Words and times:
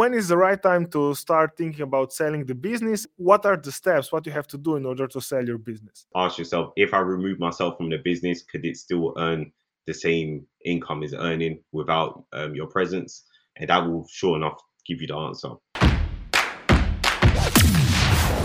when 0.00 0.14
is 0.14 0.28
the 0.28 0.36
right 0.36 0.62
time 0.62 0.86
to 0.86 1.14
start 1.14 1.58
thinking 1.58 1.82
about 1.82 2.10
selling 2.10 2.46
the 2.46 2.54
business? 2.54 3.06
What 3.16 3.44
are 3.44 3.58
the 3.58 3.70
steps? 3.70 4.10
What 4.10 4.24
you 4.24 4.32
have 4.32 4.46
to 4.46 4.56
do 4.56 4.76
in 4.76 4.86
order 4.86 5.06
to 5.06 5.20
sell 5.20 5.44
your 5.44 5.58
business? 5.58 6.06
Ask 6.16 6.38
yourself 6.38 6.72
if 6.74 6.94
I 6.94 7.00
remove 7.00 7.38
myself 7.38 7.76
from 7.76 7.90
the 7.90 7.98
business, 7.98 8.42
could 8.42 8.64
it 8.64 8.78
still 8.78 9.12
earn 9.18 9.52
the 9.86 9.92
same 9.92 10.46
income 10.64 11.02
is 11.02 11.12
earning 11.12 11.60
without 11.72 12.24
um, 12.32 12.54
your 12.54 12.66
presence? 12.66 13.24
And 13.58 13.68
that 13.68 13.86
will 13.86 14.06
sure 14.10 14.38
enough 14.38 14.58
give 14.86 15.02
you 15.02 15.08
the 15.08 15.16
answer. 15.16 15.50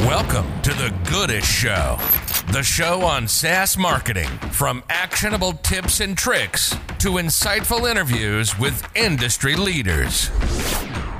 Welcome 0.05 0.61
to 0.63 0.73
the 0.73 0.93
Goodish 1.09 1.45
Show, 1.45 1.97
the 2.51 2.63
show 2.63 3.01
on 3.03 3.29
SaaS 3.29 3.77
marketing 3.77 4.27
from 4.51 4.83
actionable 4.89 5.53
tips 5.53 6.01
and 6.01 6.17
tricks 6.17 6.71
to 6.99 7.11
insightful 7.11 7.89
interviews 7.89 8.59
with 8.59 8.85
industry 8.93 9.55
leaders. 9.55 10.29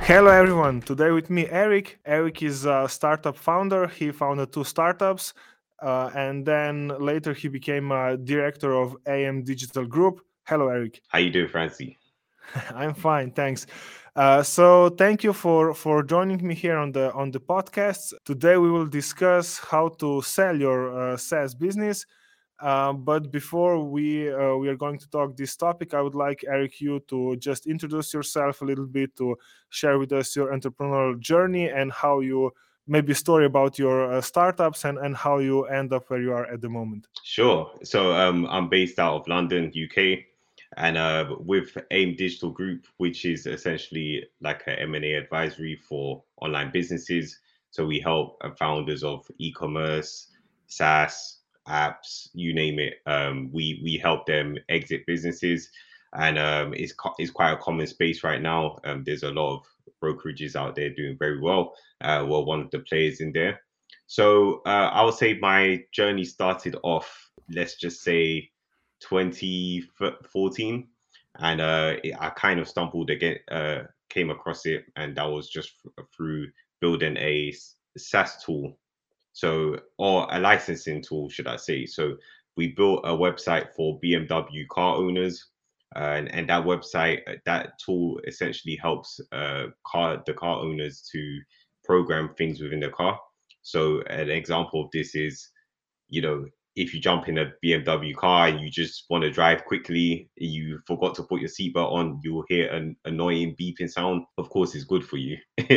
Hello, 0.06 0.30
everyone. 0.30 0.80
Today 0.82 1.10
with 1.10 1.30
me, 1.30 1.48
Eric. 1.48 1.98
Eric 2.06 2.40
is 2.40 2.64
a 2.64 2.86
startup 2.88 3.36
founder. 3.36 3.88
He 3.88 4.12
founded 4.12 4.52
two 4.52 4.62
startups, 4.62 5.34
uh, 5.82 6.12
and 6.14 6.46
then 6.46 6.92
later 7.00 7.32
he 7.32 7.48
became 7.48 7.90
a 7.90 8.16
director 8.16 8.72
of 8.72 8.96
AM 9.08 9.42
Digital 9.42 9.84
Group. 9.84 10.20
Hello, 10.44 10.68
Eric. 10.68 11.02
How 11.08 11.18
you 11.18 11.30
doing, 11.30 11.48
Francie? 11.48 11.98
I'm 12.72 12.94
fine, 12.94 13.32
thanks. 13.32 13.66
Uh, 14.14 14.44
so 14.44 14.90
thank 14.90 15.24
you 15.24 15.32
for 15.32 15.74
for 15.74 16.04
joining 16.04 16.46
me 16.46 16.54
here 16.54 16.76
on 16.76 16.92
the 16.92 17.12
on 17.12 17.32
the 17.32 17.40
podcast. 17.40 18.14
Today 18.24 18.58
we 18.58 18.70
will 18.70 18.86
discuss 18.86 19.58
how 19.58 19.88
to 19.98 20.22
sell 20.22 20.56
your 20.56 20.96
uh, 20.96 21.16
SaaS 21.16 21.52
business. 21.52 22.06
Uh, 22.58 22.92
but 22.92 23.30
before 23.30 23.84
we 23.84 24.32
uh, 24.32 24.54
we 24.54 24.68
are 24.68 24.76
going 24.76 24.98
to 24.98 25.08
talk 25.10 25.36
this 25.36 25.56
topic, 25.56 25.92
I 25.92 26.00
would 26.00 26.14
like 26.14 26.44
Eric 26.48 26.80
you 26.80 27.00
to 27.08 27.36
just 27.36 27.66
introduce 27.66 28.14
yourself 28.14 28.62
a 28.62 28.64
little 28.64 28.86
bit 28.86 29.14
to 29.16 29.36
share 29.68 29.98
with 29.98 30.12
us 30.12 30.34
your 30.34 30.52
entrepreneurial 30.56 31.18
journey 31.18 31.68
and 31.68 31.92
how 31.92 32.20
you 32.20 32.52
maybe 32.86 33.12
story 33.12 33.46
about 33.46 33.78
your 33.78 34.12
uh, 34.12 34.20
startups 34.20 34.84
and 34.84 34.98
and 34.98 35.16
how 35.16 35.38
you 35.38 35.64
end 35.66 35.92
up 35.92 36.08
where 36.08 36.22
you 36.22 36.32
are 36.32 36.46
at 36.46 36.60
the 36.60 36.68
moment. 36.68 37.08
Sure. 37.22 37.70
So 37.82 38.12
um, 38.12 38.46
I'm 38.46 38.68
based 38.68 38.98
out 38.98 39.20
of 39.20 39.28
London, 39.28 39.70
UK 39.70 40.24
and 40.76 40.96
uh, 40.98 41.36
with 41.40 41.76
AIM 41.90 42.16
Digital 42.16 42.50
Group, 42.50 42.86
which 42.98 43.24
is 43.24 43.46
essentially 43.46 44.24
like 44.40 44.62
an 44.66 44.74
M&A 44.74 45.14
advisory 45.14 45.76
for 45.76 46.22
online 46.42 46.70
businesses. 46.72 47.38
So 47.70 47.86
we 47.86 48.00
help 48.00 48.38
uh, 48.42 48.50
founders 48.58 49.02
of 49.02 49.26
e-commerce, 49.38 50.28
SaaS, 50.66 51.38
apps, 51.68 52.28
you 52.34 52.54
name 52.54 52.78
it. 52.78 52.94
Um, 53.06 53.50
we 53.52 53.80
we 53.82 53.96
help 53.96 54.26
them 54.26 54.56
exit 54.68 55.04
businesses, 55.06 55.70
and 56.14 56.38
um, 56.38 56.74
it's 56.74 56.94
it's 57.18 57.30
quite 57.30 57.52
a 57.52 57.58
common 57.58 57.86
space 57.86 58.24
right 58.24 58.40
now. 58.40 58.78
Um, 58.84 59.02
there's 59.04 59.22
a 59.22 59.30
lot 59.30 59.56
of 59.56 59.66
brokerages 60.02 60.56
out 60.56 60.74
there 60.74 60.90
doing 60.90 61.16
very 61.18 61.40
well. 61.40 61.74
Uh, 62.00 62.24
we're 62.28 62.40
one 62.40 62.60
of 62.60 62.70
the 62.70 62.80
players 62.80 63.20
in 63.20 63.32
there. 63.32 63.60
So 64.06 64.62
uh, 64.66 64.90
I 64.92 65.02
would 65.02 65.14
say 65.14 65.38
my 65.38 65.82
journey 65.92 66.24
started 66.24 66.76
off, 66.82 67.30
let's 67.50 67.76
just 67.76 68.02
say 68.02 68.50
2014, 69.00 70.88
and 71.38 71.60
uh, 71.60 71.96
it, 72.04 72.14
I 72.18 72.30
kind 72.30 72.60
of 72.60 72.68
stumbled 72.68 73.10
again, 73.10 73.38
uh, 73.50 73.82
came 74.08 74.30
across 74.30 74.64
it, 74.66 74.84
and 74.94 75.16
that 75.16 75.24
was 75.24 75.48
just 75.48 75.72
through 76.16 76.48
building 76.80 77.16
a 77.16 77.52
SaaS 77.96 78.44
tool, 78.44 78.78
so 79.36 79.78
or 79.98 80.26
a 80.30 80.40
licensing 80.40 81.02
tool, 81.02 81.28
should 81.28 81.46
I 81.46 81.56
say? 81.56 81.84
So 81.84 82.16
we 82.56 82.68
built 82.68 83.04
a 83.04 83.10
website 83.10 83.66
for 83.76 84.00
BMW 84.00 84.66
car 84.70 84.96
owners. 84.96 85.50
Uh, 85.94 86.14
and, 86.16 86.34
and 86.34 86.48
that 86.48 86.64
website, 86.64 87.20
uh, 87.28 87.34
that 87.44 87.78
tool 87.84 88.18
essentially 88.26 88.76
helps 88.76 89.20
uh, 89.32 89.64
car 89.86 90.22
the 90.24 90.32
car 90.32 90.56
owners 90.60 91.06
to 91.12 91.38
program 91.84 92.30
things 92.38 92.62
within 92.62 92.80
the 92.80 92.88
car. 92.88 93.20
So 93.60 94.00
an 94.08 94.30
example 94.30 94.82
of 94.82 94.90
this 94.90 95.14
is, 95.14 95.50
you 96.08 96.22
know, 96.22 96.46
if 96.76 96.92
you 96.92 97.00
jump 97.00 97.26
in 97.26 97.38
a 97.38 97.52
BMW 97.64 98.14
car, 98.14 98.48
and 98.48 98.60
you 98.60 98.70
just 98.70 99.06
want 99.08 99.24
to 99.24 99.30
drive 99.30 99.64
quickly, 99.64 100.28
you 100.36 100.78
forgot 100.86 101.14
to 101.14 101.22
put 101.22 101.40
your 101.40 101.48
seatbelt 101.48 101.90
on, 101.90 102.20
you 102.22 102.34
will 102.34 102.44
hear 102.48 102.68
an 102.68 102.94
annoying 103.06 103.56
beeping 103.58 103.90
sound. 103.90 104.24
Of 104.36 104.50
course, 104.50 104.74
it's 104.74 104.84
good 104.84 105.04
for 105.04 105.16
you, 105.16 105.38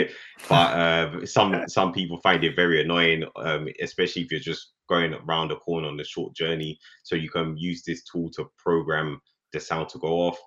but 0.49 0.53
uh, 0.53 1.25
some 1.25 1.63
some 1.67 1.93
people 1.93 2.19
find 2.21 2.43
it 2.43 2.55
very 2.55 2.81
annoying, 2.81 3.23
um, 3.37 3.69
especially 3.81 4.23
if 4.23 4.31
you're 4.31 4.41
just 4.41 4.73
going 4.89 5.13
around 5.13 5.51
a 5.51 5.55
corner 5.55 5.87
on 5.87 5.99
a 5.99 6.03
short 6.03 6.35
journey. 6.35 6.77
So 7.03 7.15
you 7.15 7.29
can 7.29 7.55
use 7.57 7.83
this 7.83 8.03
tool 8.03 8.29
to 8.31 8.49
program 8.57 9.21
the 9.53 9.59
sound 9.59 9.89
to 9.89 9.99
go 9.99 10.27
off, 10.27 10.37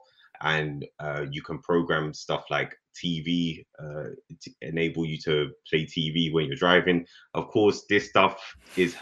and 0.43 0.85
uh, 1.01 1.25
you 1.31 1.43
can 1.43 1.61
program 1.61 2.13
stuff 2.13 2.45
like 2.51 2.75
TV, 2.93 3.65
uh, 3.83 4.11
enable 4.61 5.05
you 5.05 5.19
to 5.19 5.51
play 5.69 5.85
TV 5.85 6.33
when 6.33 6.47
you're 6.47 6.57
driving. 6.57 7.07
Of 7.35 7.49
course, 7.49 7.85
this 7.89 8.09
stuff 8.09 8.41
is 8.77 8.97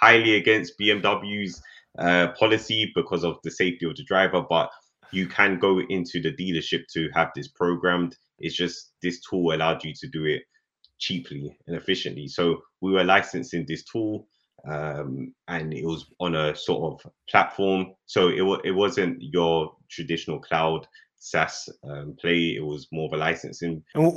highly 0.00 0.36
against 0.36 0.78
BMW's 0.80 1.62
uh, 1.98 2.28
policy 2.38 2.90
because 2.94 3.24
of 3.24 3.38
the 3.44 3.50
safety 3.50 3.86
of 3.86 3.96
the 3.96 4.04
driver, 4.04 4.42
but 4.48 4.70
you 5.12 5.26
can 5.26 5.58
go 5.58 5.80
into 5.88 6.20
the 6.20 6.32
dealership 6.32 6.84
to 6.92 7.08
have 7.14 7.30
this 7.34 7.48
programmed. 7.48 8.16
It's 8.38 8.56
just 8.56 8.92
this 9.02 9.20
tool 9.20 9.54
allowed 9.54 9.84
you 9.84 9.92
to 10.00 10.08
do 10.08 10.24
it 10.24 10.42
cheaply 10.98 11.56
and 11.66 11.76
efficiently. 11.76 12.28
So 12.28 12.62
we 12.80 12.92
were 12.92 13.04
licensing 13.04 13.64
this 13.66 13.84
tool. 13.84 14.26
Um, 14.66 15.34
and 15.46 15.74
it 15.74 15.84
was 15.84 16.06
on 16.20 16.34
a 16.34 16.56
sort 16.56 16.94
of 16.94 17.12
platform, 17.28 17.92
so 18.06 18.28
it 18.28 18.60
it 18.64 18.70
wasn't 18.70 19.18
your 19.20 19.76
traditional 19.90 20.40
cloud 20.40 20.86
SaaS 21.24 21.70
um, 21.88 22.14
play. 22.20 22.56
It 22.56 22.64
was 22.64 22.86
more 22.92 23.06
of 23.06 23.14
a 23.14 23.16
licensing. 23.16 23.82
And 23.94 24.12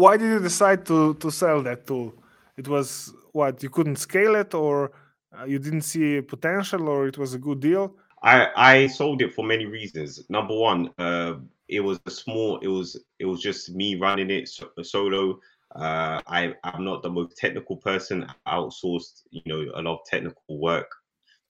why 0.00 0.16
did 0.18 0.28
you 0.28 0.40
decide 0.40 0.84
to 0.86 1.14
to 1.14 1.30
sell 1.30 1.62
that 1.62 1.86
tool? 1.86 2.12
It 2.56 2.68
was 2.68 3.12
what 3.32 3.62
you 3.62 3.70
couldn't 3.70 3.96
scale 3.96 4.34
it, 4.36 4.52
or 4.54 4.92
uh, 5.34 5.44
you 5.44 5.58
didn't 5.58 5.86
see 5.92 6.20
potential, 6.20 6.88
or 6.88 7.08
it 7.08 7.16
was 7.16 7.32
a 7.34 7.38
good 7.38 7.60
deal. 7.60 7.94
I 8.22 8.34
I 8.72 8.86
sold 8.88 9.22
it 9.22 9.34
for 9.34 9.44
many 9.44 9.66
reasons. 9.66 10.10
Number 10.28 10.54
one, 10.54 10.90
uh, 10.98 11.34
it 11.68 11.80
was 11.80 11.98
a 12.06 12.10
small. 12.10 12.58
It 12.58 12.68
was 12.68 12.88
it 13.18 13.24
was 13.24 13.40
just 13.40 13.74
me 13.74 13.96
running 13.96 14.30
it 14.30 14.48
so, 14.48 14.68
solo. 14.82 15.40
Uh, 15.74 16.20
I 16.26 16.54
I'm 16.64 16.84
not 16.84 17.02
the 17.02 17.10
most 17.18 17.38
technical 17.38 17.76
person. 17.78 18.26
I 18.28 18.56
outsourced 18.56 19.22
you 19.30 19.42
know 19.46 19.60
a 19.74 19.80
lot 19.80 20.00
of 20.00 20.04
technical 20.06 20.60
work 20.68 20.90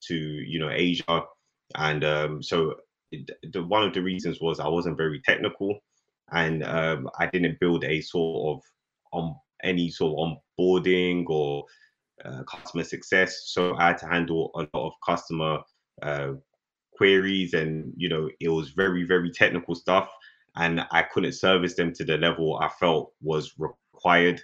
to 0.07 0.15
you 0.15 0.59
know 0.59 0.71
Asia, 0.71 1.23
and 1.75 2.03
um, 2.05 2.41
so 2.41 2.75
the, 3.51 3.63
one 3.63 3.83
of 3.83 3.93
the 3.93 4.01
reasons 4.01 4.39
was 4.41 4.59
I 4.59 4.67
wasn't 4.67 4.97
very 4.97 5.21
technical, 5.21 5.79
and 6.31 6.63
um, 6.63 7.09
I 7.19 7.27
didn't 7.27 7.59
build 7.59 7.83
a 7.83 8.01
sort 8.01 8.57
of 8.57 8.63
on 9.11 9.35
any 9.63 9.89
sort 9.89 10.19
of 10.19 10.37
onboarding 10.59 11.25
or 11.27 11.65
uh, 12.25 12.43
customer 12.43 12.83
success. 12.83 13.43
So 13.47 13.75
I 13.75 13.87
had 13.87 13.97
to 13.99 14.07
handle 14.07 14.51
a 14.55 14.59
lot 14.59 14.87
of 14.87 14.93
customer 15.05 15.59
uh, 16.01 16.33
queries, 16.95 17.53
and 17.53 17.93
you 17.95 18.09
know 18.09 18.29
it 18.39 18.49
was 18.49 18.71
very 18.71 19.03
very 19.03 19.31
technical 19.31 19.75
stuff, 19.75 20.09
and 20.55 20.85
I 20.91 21.03
couldn't 21.03 21.33
service 21.33 21.75
them 21.75 21.93
to 21.93 22.03
the 22.03 22.17
level 22.17 22.57
I 22.57 22.69
felt 22.79 23.13
was 23.21 23.53
required 23.57 24.41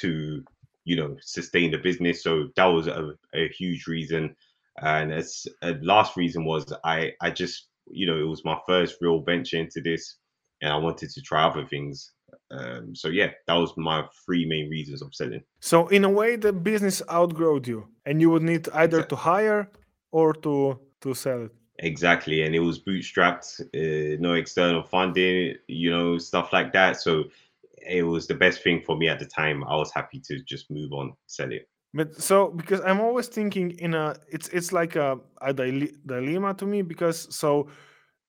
to 0.00 0.42
you 0.84 0.96
know 0.96 1.16
sustain 1.20 1.70
the 1.70 1.78
business. 1.78 2.22
So 2.22 2.48
that 2.56 2.66
was 2.66 2.86
a, 2.86 3.12
a 3.34 3.48
huge 3.48 3.86
reason. 3.86 4.34
And 4.80 5.12
as 5.12 5.46
a 5.62 5.74
last 5.82 6.16
reason 6.16 6.44
was 6.44 6.72
I 6.84 7.12
I 7.20 7.30
just 7.30 7.67
you 7.90 8.06
know, 8.06 8.18
it 8.18 8.28
was 8.28 8.44
my 8.44 8.58
first 8.66 8.96
real 9.00 9.20
venture 9.20 9.58
into 9.58 9.80
this, 9.80 10.16
and 10.62 10.72
I 10.72 10.76
wanted 10.76 11.10
to 11.10 11.22
try 11.22 11.44
other 11.44 11.66
things. 11.66 12.12
Um, 12.50 12.94
so 12.94 13.08
yeah, 13.08 13.30
that 13.46 13.54
was 13.54 13.72
my 13.76 14.04
three 14.24 14.46
main 14.46 14.68
reasons 14.70 15.02
of 15.02 15.14
selling. 15.14 15.42
So 15.60 15.88
in 15.88 16.04
a 16.04 16.10
way, 16.10 16.36
the 16.36 16.52
business 16.52 17.02
outgrowed 17.08 17.66
you, 17.66 17.88
and 18.06 18.20
you 18.20 18.30
would 18.30 18.42
need 18.42 18.68
either 18.74 18.98
exactly. 18.98 19.16
to 19.16 19.22
hire 19.22 19.70
or 20.12 20.32
to 20.34 20.78
to 21.02 21.14
sell 21.14 21.44
it. 21.44 21.52
Exactly, 21.80 22.42
and 22.42 22.54
it 22.54 22.60
was 22.60 22.80
bootstrapped, 22.80 23.60
uh, 23.60 24.16
no 24.20 24.34
external 24.34 24.82
funding, 24.82 25.54
you 25.68 25.90
know, 25.90 26.18
stuff 26.18 26.52
like 26.52 26.72
that. 26.72 27.00
So 27.00 27.24
it 27.86 28.02
was 28.02 28.26
the 28.26 28.34
best 28.34 28.62
thing 28.62 28.82
for 28.84 28.96
me 28.96 29.08
at 29.08 29.20
the 29.20 29.26
time. 29.26 29.62
I 29.64 29.76
was 29.76 29.92
happy 29.92 30.20
to 30.26 30.42
just 30.42 30.70
move 30.70 30.92
on, 30.92 31.12
sell 31.26 31.52
it. 31.52 31.68
But 31.94 32.20
so 32.20 32.48
because 32.50 32.80
I'm 32.80 33.00
always 33.00 33.28
thinking 33.28 33.70
in 33.78 33.94
a 33.94 34.16
it's 34.30 34.48
it's 34.48 34.72
like 34.72 34.96
a, 34.96 35.18
a 35.40 35.52
dilemma 35.54 36.54
to 36.54 36.66
me 36.66 36.82
because 36.82 37.34
so 37.34 37.68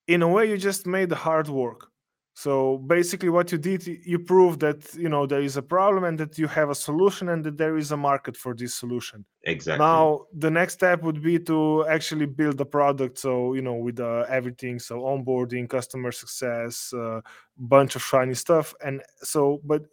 in 0.07 0.21
a 0.21 0.27
way 0.27 0.49
you 0.49 0.57
just 0.57 0.87
made 0.87 1.09
the 1.09 1.15
hard 1.15 1.49
work. 1.49 1.87
So 2.35 2.77
basically 2.77 3.27
what 3.27 3.51
you 3.51 3.57
did 3.57 3.85
you 3.85 4.17
proved 4.17 4.61
that 4.61 4.95
you 4.95 5.09
know 5.09 5.25
there 5.25 5.41
is 5.41 5.57
a 5.57 5.61
problem 5.61 6.05
and 6.05 6.17
that 6.19 6.37
you 6.37 6.47
have 6.47 6.69
a 6.69 6.75
solution 6.75 7.27
and 7.27 7.43
that 7.43 7.57
there 7.57 7.75
is 7.75 7.91
a 7.91 7.97
market 7.97 8.37
for 8.37 8.55
this 8.55 8.75
solution. 8.75 9.25
Exactly. 9.43 9.85
Now 9.85 10.21
the 10.33 10.49
next 10.49 10.75
step 10.75 11.03
would 11.03 11.21
be 11.21 11.37
to 11.39 11.85
actually 11.89 12.27
build 12.27 12.57
the 12.57 12.65
product 12.65 13.17
so 13.17 13.53
you 13.55 13.61
know 13.61 13.73
with 13.73 13.99
uh, 13.99 14.23
everything 14.29 14.79
so 14.79 15.01
onboarding, 15.01 15.67
customer 15.67 16.13
success, 16.13 16.93
uh, 16.93 17.19
bunch 17.57 17.97
of 17.97 18.03
shiny 18.03 18.35
stuff 18.35 18.73
and 18.85 19.03
so 19.21 19.59
but 19.65 19.83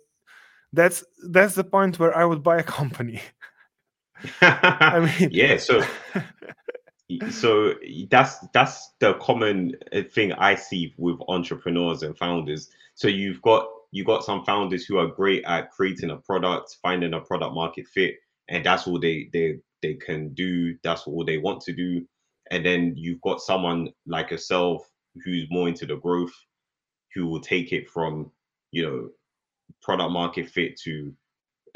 that's 0.72 1.04
that's 1.30 1.56
the 1.56 1.64
point 1.64 1.98
where 1.98 2.16
I 2.16 2.24
would 2.24 2.44
buy 2.44 2.58
a 2.58 2.62
company. 2.78 3.20
I 4.40 5.12
mean, 5.20 5.30
yeah. 5.32 5.56
So, 5.56 5.82
so 7.30 7.74
that's 8.10 8.38
that's 8.52 8.92
the 9.00 9.14
common 9.14 9.72
uh, 9.92 10.02
thing 10.12 10.32
I 10.32 10.54
see 10.54 10.94
with 10.96 11.18
entrepreneurs 11.28 12.02
and 12.02 12.16
founders. 12.16 12.70
So 12.94 13.08
you've 13.08 13.42
got 13.42 13.66
you 13.92 14.04
got 14.04 14.24
some 14.24 14.44
founders 14.44 14.84
who 14.84 14.98
are 14.98 15.06
great 15.06 15.44
at 15.44 15.70
creating 15.70 16.10
a 16.10 16.16
product, 16.16 16.76
finding 16.82 17.14
a 17.14 17.20
product 17.20 17.54
market 17.54 17.86
fit, 17.86 18.16
and 18.48 18.64
that's 18.64 18.86
all 18.86 18.98
they 18.98 19.28
they 19.32 19.58
they 19.82 19.94
can 19.94 20.32
do. 20.34 20.76
That's 20.82 21.06
all 21.06 21.24
they 21.24 21.38
want 21.38 21.60
to 21.62 21.72
do. 21.72 22.06
And 22.50 22.64
then 22.64 22.94
you've 22.96 23.20
got 23.22 23.40
someone 23.40 23.92
like 24.06 24.30
yourself 24.30 24.88
who's 25.24 25.46
more 25.50 25.68
into 25.68 25.86
the 25.86 25.96
growth, 25.96 26.34
who 27.14 27.26
will 27.26 27.40
take 27.40 27.72
it 27.72 27.88
from 27.88 28.30
you 28.72 28.82
know 28.82 29.08
product 29.82 30.10
market 30.10 30.48
fit 30.48 30.78
to 30.80 31.12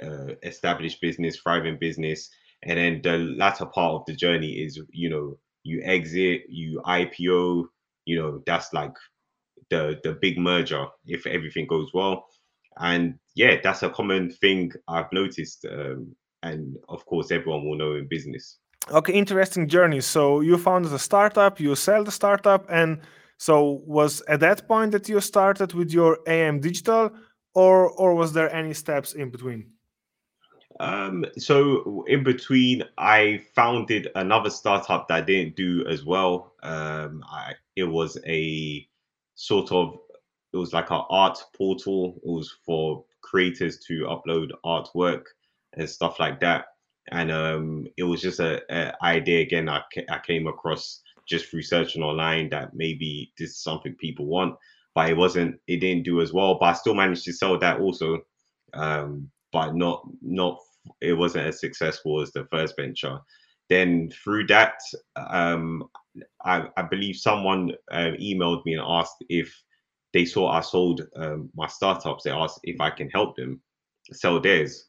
uh, 0.02 0.34
established 0.42 1.00
business, 1.00 1.36
thriving 1.36 1.78
business, 1.78 2.30
and 2.62 2.78
then 2.78 3.00
the 3.02 3.18
latter 3.18 3.66
part 3.66 3.94
of 3.94 4.02
the 4.06 4.14
journey 4.14 4.52
is 4.52 4.80
you 4.90 5.10
know 5.10 5.38
you 5.62 5.80
exit, 5.84 6.42
you 6.48 6.80
IPO, 6.86 7.64
you 8.04 8.16
know 8.18 8.42
that's 8.46 8.72
like 8.72 8.94
the 9.70 10.00
the 10.04 10.12
big 10.20 10.38
merger 10.38 10.86
if 11.06 11.26
everything 11.26 11.66
goes 11.66 11.90
well, 11.94 12.26
and 12.78 13.14
yeah, 13.34 13.56
that's 13.62 13.82
a 13.82 13.90
common 13.90 14.30
thing 14.30 14.72
I've 14.88 15.12
noticed, 15.12 15.64
um, 15.70 16.14
and 16.42 16.76
of 16.88 17.04
course 17.06 17.30
everyone 17.30 17.66
will 17.66 17.76
know 17.76 17.94
in 17.94 18.08
business. 18.08 18.58
Okay, 18.90 19.12
interesting 19.12 19.68
journey. 19.68 20.00
So 20.00 20.40
you 20.40 20.56
founded 20.58 20.92
a 20.92 20.98
startup, 20.98 21.60
you 21.60 21.76
sell 21.76 22.02
the 22.02 22.10
startup, 22.10 22.66
and 22.68 23.00
so 23.38 23.82
was 23.86 24.22
at 24.22 24.40
that 24.40 24.66
point 24.66 24.92
that 24.92 25.08
you 25.08 25.20
started 25.20 25.74
with 25.74 25.92
your 25.92 26.18
AM 26.26 26.60
Digital, 26.60 27.10
or 27.54 27.90
or 27.90 28.14
was 28.14 28.32
there 28.32 28.52
any 28.52 28.74
steps 28.74 29.12
in 29.14 29.30
between? 29.30 29.70
Um, 30.80 31.26
so 31.36 32.04
in 32.08 32.24
between, 32.24 32.82
I 32.96 33.42
founded 33.54 34.08
another 34.14 34.48
startup 34.48 35.08
that 35.08 35.26
didn't 35.26 35.54
do 35.54 35.84
as 35.86 36.04
well. 36.06 36.54
Um, 36.62 37.22
I, 37.28 37.52
it 37.76 37.84
was 37.84 38.16
a 38.26 38.88
sort 39.34 39.72
of, 39.72 39.98
it 40.52 40.56
was 40.56 40.72
like 40.72 40.90
an 40.90 41.02
art 41.10 41.38
portal. 41.54 42.14
It 42.24 42.30
was 42.30 42.56
for 42.64 43.04
creators 43.20 43.78
to 43.88 44.04
upload 44.04 44.52
artwork 44.64 45.24
and 45.74 45.88
stuff 45.88 46.18
like 46.18 46.40
that. 46.40 46.64
And 47.12 47.30
um, 47.30 47.86
it 47.98 48.04
was 48.04 48.22
just 48.22 48.40
a, 48.40 48.62
a 48.74 48.94
idea 49.04 49.40
again 49.40 49.68
I, 49.68 49.82
I 50.08 50.18
came 50.26 50.46
across 50.46 51.02
just 51.28 51.46
through 51.46 51.62
searching 51.62 52.02
online 52.02 52.48
that 52.50 52.74
maybe 52.74 53.32
this 53.38 53.50
is 53.50 53.62
something 53.62 53.94
people 53.96 54.26
want, 54.26 54.56
but 54.94 55.10
it 55.10 55.16
wasn't. 55.16 55.60
It 55.66 55.80
didn't 55.80 56.04
do 56.04 56.20
as 56.20 56.32
well. 56.32 56.56
But 56.58 56.66
I 56.66 56.72
still 56.72 56.94
managed 56.94 57.24
to 57.24 57.32
sell 57.32 57.58
that 57.58 57.80
also, 57.80 58.20
um, 58.74 59.30
but 59.52 59.74
not 59.74 60.02
not 60.22 60.58
it 61.00 61.12
wasn't 61.12 61.46
as 61.46 61.60
successful 61.60 62.20
as 62.20 62.32
the 62.32 62.46
first 62.50 62.74
venture. 62.76 63.18
Then 63.68 64.10
through 64.10 64.46
that, 64.48 64.80
um, 65.16 65.84
I, 66.44 66.68
I, 66.76 66.82
believe 66.82 67.16
someone 67.16 67.72
uh, 67.92 68.12
emailed 68.20 68.64
me 68.64 68.74
and 68.74 68.82
asked 68.84 69.24
if 69.28 69.54
they 70.12 70.24
saw 70.24 70.50
I 70.50 70.60
sold 70.60 71.06
um, 71.14 71.50
my 71.54 71.68
startups. 71.68 72.24
They 72.24 72.32
asked 72.32 72.60
if 72.64 72.80
I 72.80 72.90
can 72.90 73.08
help 73.10 73.36
them 73.36 73.60
sell 74.12 74.40
theirs, 74.40 74.86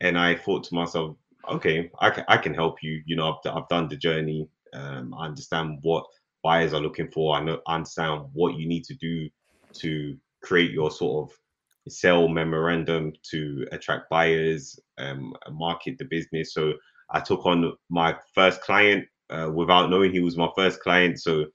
and 0.00 0.16
I 0.16 0.36
thought 0.36 0.62
to 0.64 0.74
myself, 0.74 1.16
okay, 1.50 1.90
I 2.00 2.10
can, 2.10 2.24
I 2.28 2.36
can 2.36 2.54
help 2.54 2.82
you. 2.82 3.02
You 3.04 3.16
know, 3.16 3.32
I've, 3.44 3.52
I've 3.52 3.68
done 3.68 3.88
the 3.88 3.96
journey. 3.96 4.48
Um, 4.72 5.12
I 5.14 5.26
understand 5.26 5.78
what 5.82 6.04
buyers 6.44 6.72
are 6.72 6.80
looking 6.80 7.10
for. 7.10 7.34
I 7.34 7.42
know 7.42 7.60
I 7.66 7.74
understand 7.76 8.26
what 8.32 8.54
you 8.54 8.68
need 8.68 8.84
to 8.84 8.94
do 8.94 9.28
to 9.80 10.16
create 10.42 10.70
your 10.70 10.90
sort 10.90 11.28
of 11.30 11.36
sell 11.88 12.28
memorandum 12.28 13.12
to 13.30 13.66
attract 13.72 14.08
buyers, 14.10 14.78
um, 14.98 15.34
market 15.50 15.98
the 15.98 16.04
business. 16.04 16.54
So 16.54 16.74
I 17.10 17.20
took 17.20 17.44
on 17.44 17.72
my 17.90 18.16
first 18.34 18.62
client 18.62 19.06
uh, 19.30 19.50
without 19.54 19.90
knowing 19.90 20.12
he 20.12 20.20
was 20.20 20.36
my 20.36 20.48
first 20.56 20.80
client. 20.80 21.20
So 21.20 21.46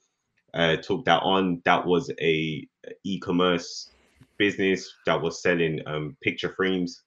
uh, 0.53 0.77
took 0.77 1.05
that 1.05 1.21
on. 1.23 1.61
That 1.65 1.85
was 1.85 2.11
a 2.21 2.67
e-commerce 3.03 3.91
business 4.37 4.91
that 5.05 5.21
was 5.21 5.41
selling 5.41 5.81
um, 5.85 6.17
picture 6.21 6.49
frames. 6.49 7.03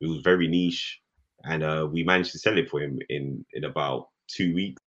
It 0.00 0.08
was 0.08 0.20
very 0.22 0.48
niche, 0.48 1.00
and 1.44 1.62
uh, 1.62 1.88
we 1.90 2.02
managed 2.04 2.32
to 2.32 2.38
sell 2.38 2.56
it 2.58 2.70
for 2.70 2.80
him 2.80 2.98
in 3.08 3.44
in 3.52 3.64
about 3.64 4.08
two 4.28 4.54
weeks. 4.54 4.80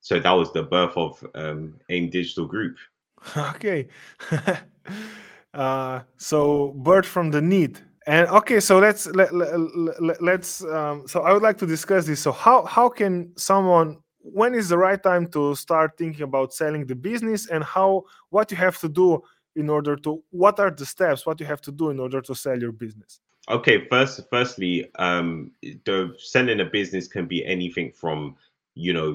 So 0.00 0.20
that 0.20 0.32
was 0.32 0.52
the 0.52 0.62
birth 0.62 0.96
of 0.96 1.24
um, 1.34 1.80
AIM 1.88 2.10
Digital 2.10 2.46
Group. 2.46 2.76
Okay. 3.36 3.88
Uh, 5.54 6.00
so 6.16 6.72
birth 6.76 7.06
from 7.06 7.30
the 7.30 7.40
need. 7.40 7.78
And 8.06 8.28
okay, 8.28 8.60
so 8.60 8.78
let's 8.78 9.06
let, 9.06 9.32
let, 9.32 10.22
let's 10.22 10.62
um, 10.64 11.08
so 11.08 11.22
I 11.22 11.32
would 11.32 11.42
like 11.42 11.56
to 11.58 11.66
discuss 11.66 12.04
this. 12.06 12.20
So 12.20 12.32
how 12.32 12.64
how 12.64 12.88
can 12.88 13.32
someone 13.38 13.98
when 14.24 14.54
is 14.54 14.70
the 14.70 14.78
right 14.78 15.02
time 15.02 15.26
to 15.28 15.54
start 15.54 15.96
thinking 15.98 16.22
about 16.22 16.54
selling 16.54 16.86
the 16.86 16.94
business 16.94 17.48
and 17.48 17.62
how 17.62 18.04
what 18.30 18.50
you 18.50 18.56
have 18.56 18.78
to 18.78 18.88
do 18.88 19.22
in 19.54 19.68
order 19.68 19.96
to 19.96 20.22
what 20.30 20.58
are 20.58 20.70
the 20.70 20.86
steps 20.86 21.26
what 21.26 21.38
you 21.38 21.46
have 21.46 21.60
to 21.60 21.70
do 21.70 21.90
in 21.90 22.00
order 22.00 22.20
to 22.22 22.34
sell 22.34 22.58
your 22.58 22.72
business 22.72 23.20
okay 23.50 23.86
first 23.88 24.20
firstly 24.30 24.90
um 24.98 25.52
the 25.84 26.14
selling 26.18 26.60
a 26.60 26.64
business 26.64 27.06
can 27.06 27.26
be 27.26 27.44
anything 27.44 27.92
from 27.92 28.34
you 28.74 28.94
know 28.94 29.14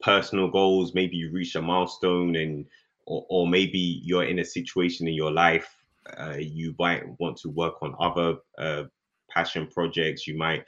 personal 0.00 0.48
goals 0.48 0.92
maybe 0.94 1.16
you 1.16 1.30
reach 1.32 1.54
a 1.54 1.62
milestone 1.62 2.36
and 2.36 2.66
or, 3.06 3.26
or 3.28 3.48
maybe 3.48 4.00
you're 4.02 4.24
in 4.24 4.38
a 4.38 4.44
situation 4.44 5.08
in 5.08 5.14
your 5.14 5.32
life 5.32 5.76
uh, 6.18 6.36
you 6.38 6.74
might 6.78 7.02
want 7.18 7.36
to 7.38 7.48
work 7.48 7.82
on 7.82 7.94
other 7.98 8.36
uh, 8.58 8.84
passion 9.30 9.66
projects. 9.66 10.26
You 10.26 10.36
might 10.36 10.64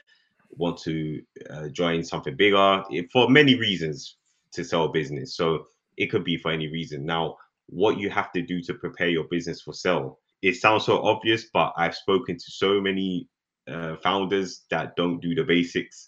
want 0.49 0.79
to 0.79 1.21
uh, 1.49 1.67
join 1.69 2.03
something 2.03 2.35
bigger 2.35 2.83
for 3.13 3.29
many 3.29 3.53
reasons 3.53 4.15
to 4.53 4.63
sell 4.63 4.85
a 4.85 4.91
business. 4.91 5.35
So 5.35 5.67
it 5.95 6.07
could 6.07 6.23
be 6.23 6.37
for 6.37 6.51
any 6.51 6.67
reason. 6.67 7.05
Now 7.05 7.37
what 7.67 7.97
you 7.97 8.09
have 8.09 8.31
to 8.31 8.41
do 8.41 8.61
to 8.61 8.73
prepare 8.73 9.09
your 9.09 9.25
business 9.25 9.61
for 9.61 9.73
sale 9.73 10.19
it 10.41 10.55
sounds 10.55 10.85
so 10.85 11.01
obvious 11.03 11.45
but 11.53 11.73
i've 11.77 11.95
spoken 11.95 12.35
to 12.35 12.51
so 12.51 12.81
many 12.81 13.27
uh, 13.67 13.95
founders 13.97 14.63
that 14.69 14.95
don't 14.95 15.19
do 15.19 15.35
the 15.35 15.43
basics 15.43 16.07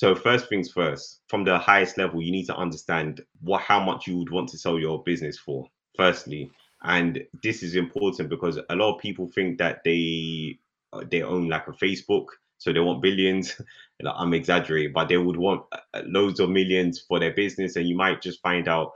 so 0.00 0.14
first 0.14 0.48
things 0.48 0.72
first, 0.72 1.20
from 1.28 1.44
the 1.44 1.58
highest 1.58 1.98
level, 1.98 2.22
you 2.22 2.32
need 2.32 2.46
to 2.46 2.56
understand 2.56 3.20
what 3.42 3.60
how 3.60 3.84
much 3.84 4.06
you 4.06 4.16
would 4.16 4.30
want 4.30 4.48
to 4.48 4.56
sell 4.56 4.78
your 4.78 5.02
business 5.02 5.38
for. 5.38 5.66
Firstly, 5.94 6.50
and 6.82 7.22
this 7.42 7.62
is 7.62 7.76
important 7.76 8.30
because 8.30 8.58
a 8.70 8.74
lot 8.74 8.94
of 8.94 9.02
people 9.02 9.28
think 9.28 9.58
that 9.58 9.82
they 9.84 10.58
uh, 10.94 11.04
they 11.10 11.20
own 11.20 11.50
like 11.50 11.68
a 11.68 11.72
Facebook, 11.72 12.24
so 12.56 12.72
they 12.72 12.80
want 12.80 13.02
billions. 13.02 13.60
I'm 14.06 14.32
exaggerating, 14.32 14.94
but 14.94 15.10
they 15.10 15.18
would 15.18 15.36
want 15.36 15.66
uh, 15.70 16.00
loads 16.06 16.40
of 16.40 16.48
millions 16.48 17.04
for 17.06 17.20
their 17.20 17.34
business, 17.34 17.76
and 17.76 17.86
you 17.86 17.94
might 17.94 18.22
just 18.22 18.40
find 18.40 18.68
out, 18.68 18.92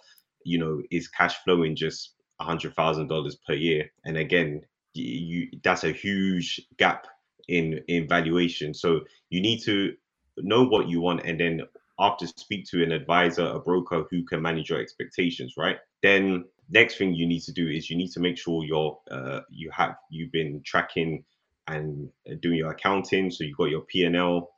you 0.47 0.59
know, 0.59 0.81
is 0.91 1.09
cash 1.09 1.35
flowing 1.45 1.77
just 1.77 2.15
a 2.41 2.45
hundred 2.45 2.77
thousand 2.77 3.09
dollars 3.09 3.37
per 3.47 3.53
year, 3.53 3.91
and 4.06 4.17
again, 4.17 4.62
you 4.95 5.51
that's 5.62 5.85
a 5.85 5.93
huge 5.93 6.62
gap 6.79 7.06
in 7.47 7.83
in 7.89 8.09
valuation. 8.09 8.73
So 8.73 9.01
you 9.29 9.43
need 9.43 9.61
to 9.65 9.93
know 10.38 10.64
what 10.64 10.88
you 10.88 11.00
want 11.00 11.24
and 11.24 11.38
then 11.38 11.62
after 12.00 12.26
speak 12.26 12.67
to 12.67 12.82
an 12.82 12.93
advisor 12.93 13.46
a 13.46 13.60
broker 13.60 14.05
who 14.10 14.24
can 14.24 14.43
manage 14.43 14.70
your 14.70 14.81
expectations 14.81 15.55
right? 15.56 15.79
Then 16.03 16.44
next 16.70 16.98
thing 16.98 17.14
you 17.14 17.26
need 17.26 17.43
to 17.43 17.53
do 17.53 17.69
is 17.69 17.91
you 17.91 17.96
need 17.96 18.10
to 18.12 18.20
make 18.20 18.38
sure 18.38 18.64
you're 18.64 18.98
uh, 19.10 19.41
you 19.50 19.70
have 19.70 19.96
you've 20.10 20.32
been 20.32 20.62
tracking 20.64 21.24
and 21.67 22.10
doing 22.41 22.58
your 22.58 22.72
accounting. 22.72 23.31
So 23.31 23.44
you've 23.44 23.56
got 23.56 23.70
your 23.70 23.82
p&l 23.82 24.50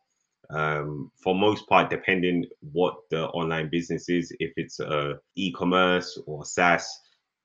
um, 0.50 1.10
for 1.22 1.34
most 1.34 1.68
part 1.68 1.90
depending 1.90 2.46
what 2.72 2.96
the 3.10 3.26
online 3.28 3.68
business 3.68 4.08
is 4.08 4.32
if 4.38 4.52
it's 4.56 4.80
uh, 4.80 5.14
e-commerce 5.34 6.18
or 6.26 6.44
saas 6.44 6.88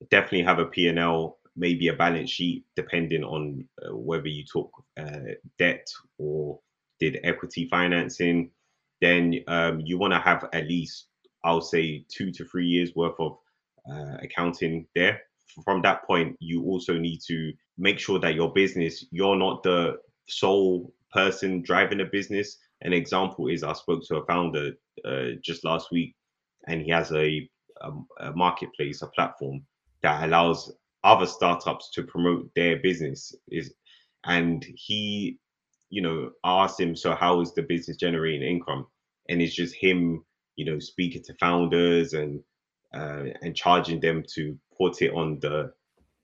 definitely 0.10 0.44
have 0.44 0.60
a 0.60 0.66
p&l 0.66 1.38
maybe 1.56 1.88
a 1.88 1.94
balance 1.94 2.30
sheet 2.30 2.64
depending 2.76 3.24
on 3.24 3.68
uh, 3.84 3.96
whether 3.96 4.28
you 4.28 4.44
took 4.52 4.72
uh, 4.98 5.34
debt 5.58 5.88
or 6.18 6.60
did 7.02 7.20
equity 7.24 7.68
financing, 7.68 8.52
then 9.02 9.44
um, 9.48 9.82
you 9.82 9.98
want 9.98 10.14
to 10.14 10.20
have 10.20 10.48
at 10.54 10.68
least, 10.68 11.08
I'll 11.44 11.62
say, 11.62 12.06
two 12.08 12.32
to 12.32 12.46
three 12.46 12.68
years 12.68 12.96
worth 12.96 13.20
of 13.20 13.38
uh, 13.92 14.18
accounting 14.22 14.88
there. 14.96 15.20
From 15.66 15.82
that 15.82 16.06
point, 16.06 16.38
you 16.40 16.64
also 16.64 16.94
need 16.98 17.20
to 17.28 17.52
make 17.78 18.00
sure 18.00 18.20
that 18.20 18.36
your 18.36 18.54
business, 18.54 19.06
you're 19.12 19.36
not 19.36 19.64
the 19.64 19.98
sole 20.30 20.94
person 21.12 21.62
driving 21.64 22.02
a 22.02 22.06
business. 22.06 22.58
An 22.82 22.94
example 22.94 23.48
is 23.48 23.64
I 23.64 23.74
spoke 23.74 24.04
to 24.06 24.18
a 24.18 24.26
founder 24.26 24.72
uh, 25.04 25.32
just 25.44 25.66
last 25.66 25.92
week, 25.92 26.16
and 26.68 26.82
he 26.82 26.92
has 26.92 27.12
a, 27.12 27.50
a, 27.82 27.92
a 28.20 28.32
marketplace, 28.34 29.02
a 29.02 29.08
platform 29.08 29.64
that 30.04 30.24
allows 30.24 30.72
other 31.04 31.26
startups 31.26 31.90
to 31.96 32.04
promote 32.04 32.50
their 32.56 32.78
business. 32.78 33.36
Is 33.50 33.74
and 34.24 34.64
he 34.76 35.40
you 35.92 36.04
know, 36.04 36.32
asked 36.46 36.82
him, 36.82 36.96
so 36.98 37.16
how 37.16 37.42
is 37.42 37.54
the 37.56 37.64
business 37.64 37.98
generating 37.98 38.44
income? 38.44 38.88
And 39.30 39.42
it's 39.44 39.56
just 39.56 39.76
him, 39.76 40.26
you 40.58 40.66
know, 40.66 40.80
speaking 40.80 41.24
to 41.26 41.36
founders 41.36 42.14
and 42.14 42.44
uh, 42.96 43.26
and 43.44 43.56
charging 43.58 44.02
them 44.02 44.24
to 44.36 44.60
put 44.78 45.04
it 45.04 45.14
on 45.14 45.40
the 45.42 45.74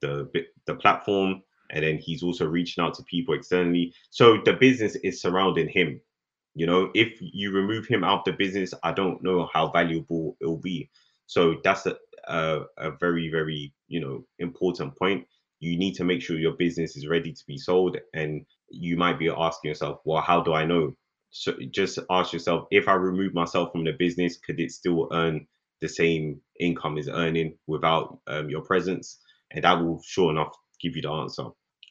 the 0.02 0.30
the 0.66 0.76
platform. 0.76 1.42
And 1.70 1.84
then 1.84 1.98
he's 1.98 2.24
also 2.24 2.46
reaching 2.46 2.84
out 2.84 2.94
to 2.96 3.04
people 3.04 3.34
externally. 3.34 3.94
So 4.10 4.38
the 4.44 4.54
business 4.54 4.96
is 4.96 5.22
surrounding 5.22 5.68
him. 5.70 6.02
You 6.54 6.66
know, 6.66 6.90
if 6.94 7.18
you 7.20 7.52
remove 7.52 7.88
him 7.88 8.04
out 8.04 8.20
of 8.20 8.26
the 8.26 8.32
business, 8.32 8.74
I 8.84 8.92
don't 8.92 9.22
know 9.24 9.48
how 9.54 9.70
valuable 9.70 10.36
it 10.40 10.46
will 10.46 10.58
be. 10.58 10.90
So 11.26 11.56
that's 11.64 11.86
a, 11.86 11.96
a, 12.28 12.62
a 12.78 12.92
very, 13.00 13.30
very, 13.30 13.74
you 13.88 14.00
know, 14.00 14.26
important 14.40 14.98
point. 14.98 15.26
you 15.60 15.78
need 15.78 15.94
to 15.96 16.04
make 16.04 16.22
sure 16.22 16.38
your 16.38 16.56
business 16.56 16.96
is 16.96 17.08
ready 17.08 17.32
to 17.32 17.44
be 17.46 17.58
sold. 17.58 17.98
And 18.14 18.46
you 18.70 18.96
might 18.96 19.18
be 19.18 19.28
asking 19.28 19.68
yourself, 19.68 20.00
well, 20.04 20.22
how 20.22 20.42
do 20.42 20.52
I 20.52 20.64
know? 20.64 20.94
So 21.30 21.54
just 21.70 21.98
ask 22.10 22.32
yourself, 22.32 22.68
if 22.70 22.88
I 22.88 22.94
remove 22.94 23.34
myself 23.34 23.72
from 23.72 23.84
the 23.84 23.92
business, 23.92 24.38
could 24.38 24.60
it 24.60 24.70
still 24.70 25.08
earn 25.12 25.46
the 25.80 25.88
same 25.88 26.40
income 26.58 26.98
is 26.98 27.08
earning 27.08 27.56
without 27.66 28.18
um, 28.26 28.48
your 28.48 28.62
presence? 28.62 29.18
And 29.50 29.64
that 29.64 29.80
will 29.82 30.02
sure 30.04 30.30
enough 30.30 30.54
give 30.80 30.96
you 30.96 31.02
the 31.02 31.10
answer. 31.10 31.44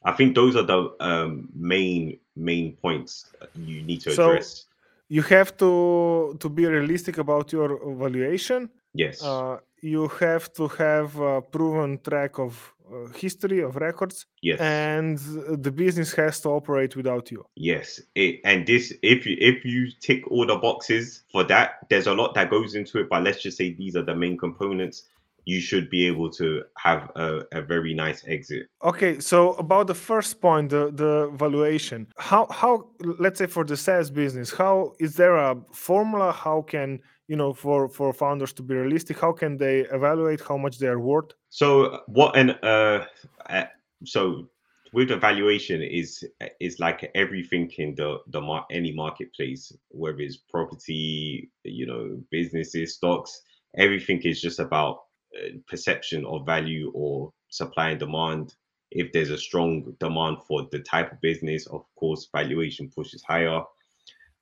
I 0.04 0.14
think 0.14 0.36
those 0.36 0.56
are 0.56 0.64
the 0.64 0.92
um, 1.00 1.50
main 1.56 2.20
main 2.36 2.78
points 2.78 3.26
you 3.56 3.82
need 3.82 4.02
to 4.02 4.12
address. 4.12 4.50
So 4.50 4.64
you 5.10 5.22
have 5.24 5.58
to 5.58 6.38
to 6.40 6.50
be 6.50 6.66
realistic 6.66 7.18
about 7.18 7.52
your 7.52 7.80
valuation. 7.96 8.70
Yes. 8.94 9.24
Uh, 9.24 9.58
you 9.82 10.08
have 10.20 10.52
to 10.54 10.68
have 10.70 11.18
a 11.20 11.42
proven 11.42 12.00
track 12.00 12.40
of 12.40 12.74
uh, 12.92 13.08
history 13.16 13.62
of 13.62 13.76
records 13.76 14.26
yes. 14.42 14.60
and 14.60 15.18
the 15.62 15.72
business 15.72 16.14
has 16.14 16.40
to 16.40 16.50
operate 16.50 16.96
without 16.96 17.30
you. 17.32 17.46
Yes. 17.56 18.00
It, 18.16 18.40
and 18.46 18.66
this 18.66 18.94
if 19.02 19.26
you 19.26 19.36
if 19.40 19.66
you 19.66 19.92
tick 20.00 20.26
all 20.32 20.46
the 20.46 20.56
boxes 20.56 21.24
for 21.32 21.44
that 21.46 21.80
there's 21.90 22.08
a 22.08 22.14
lot 22.14 22.34
that 22.36 22.50
goes 22.50 22.76
into 22.76 23.00
it 23.00 23.10
but 23.10 23.24
let's 23.24 23.42
just 23.42 23.58
say 23.58 23.74
these 23.74 23.96
are 23.96 24.04
the 24.04 24.16
main 24.16 24.38
components 24.38 25.04
you 25.46 25.62
should 25.62 25.90
be 25.90 26.06
able 26.08 26.30
to 26.30 26.62
have 26.78 27.10
a, 27.16 27.42
a 27.54 27.62
very 27.62 27.94
nice 27.94 28.24
exit. 28.28 28.68
Okay 28.84 29.20
so 29.20 29.54
about 29.54 29.88
the 29.88 29.96
first 29.96 30.40
point 30.42 30.70
the 30.70 30.92
the 30.94 31.30
valuation. 31.36 32.08
How 32.18 32.48
how 32.50 32.90
let's 33.20 33.40
say 33.40 33.48
for 33.48 33.66
the 33.66 33.76
SaaS 33.76 34.10
business 34.10 34.52
how 34.52 34.94
is 35.00 35.16
there 35.16 35.36
a 35.36 35.58
formula 35.74 36.32
how 36.32 36.62
can 36.62 37.02
you 37.28 37.36
know 37.36 37.54
for 37.54 37.90
for 37.90 38.14
founders 38.14 38.54
to 38.54 38.64
be 38.64 38.76
realistic 38.76 39.20
how 39.20 39.32
can 39.32 39.58
they 39.58 39.82
evaluate 39.92 40.42
how 40.42 40.58
much 40.58 40.80
they 40.80 40.88
are 40.88 41.00
worth? 41.00 41.32
So 41.50 42.02
what 42.08 42.36
an 42.38 42.52
uh, 42.64 43.06
uh 43.50 43.66
so 44.06 44.48
with 44.94 45.12
evaluation 45.12 45.82
is 45.82 46.24
is 46.60 46.80
like 46.80 47.12
everything 47.16 47.72
in 47.78 47.96
the 47.96 48.20
the 48.28 48.42
mar- 48.42 48.68
any 48.72 48.94
marketplace 48.94 49.72
whether 49.90 50.20
it's 50.20 50.38
property 50.38 51.50
you 51.64 51.86
know 51.86 52.18
businesses 52.32 52.96
stocks 52.96 53.42
everything 53.78 54.22
is 54.24 54.42
just 54.42 54.60
about 54.60 55.04
uh, 55.36 55.50
perception 55.68 56.26
of 56.26 56.46
value 56.46 56.92
or 56.94 57.32
supply 57.50 57.90
and 57.90 58.00
demand. 58.00 58.56
If 58.92 59.12
there's 59.12 59.30
a 59.30 59.38
strong 59.38 59.94
demand 60.00 60.38
for 60.48 60.68
the 60.72 60.80
type 60.80 61.12
of 61.12 61.22
business 61.22 61.68
of 61.68 61.84
course 61.96 62.30
valuation 62.32 62.90
pushes 62.90 63.24
higher. 63.24 63.62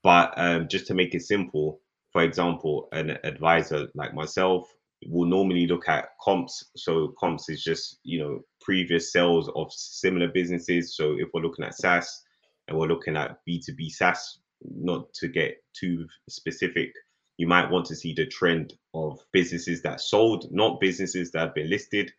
But 0.03 0.33
um, 0.37 0.67
just 0.67 0.85
to 0.87 0.93
make 0.93 1.15
it 1.15 1.23
simple 1.23 1.81
for 2.15 2.23
example, 2.23 2.87
an 2.93 3.17
advisor 3.25 3.89
like 3.93 4.13
myself 4.13 4.73
will 5.07 5.27
normally 5.27 5.67
look 5.67 5.89
at 5.89 6.11
comps. 6.23 6.63
So 6.77 7.13
comps 7.19 7.49
is 7.49 7.61
just, 7.61 7.99
you 8.05 8.19
know, 8.19 8.39
previous 8.61 9.11
sales 9.11 9.51
of 9.53 9.67
similar 9.73 10.29
businesses. 10.29 10.95
So 10.95 11.17
if 11.19 11.27
we're 11.33 11.41
looking 11.41 11.65
at 11.65 11.75
SaaS 11.75 12.23
and 12.69 12.77
we're 12.77 12.87
looking 12.87 13.17
at 13.17 13.39
B2B 13.45 13.89
SaaS, 13.89 14.39
not 14.63 15.13
to 15.15 15.27
get 15.27 15.57
too 15.77 16.07
specific, 16.29 16.93
you 17.35 17.47
might 17.47 17.69
want 17.69 17.85
to 17.87 17.95
see 17.97 18.13
the 18.13 18.27
trend 18.27 18.71
of 18.93 19.19
businesses 19.33 19.81
that 19.81 19.99
sold, 19.99 20.45
not 20.51 20.79
businesses 20.79 21.31
that 21.31 21.39
have 21.39 21.53
been 21.53 21.69
listed. 21.69 22.13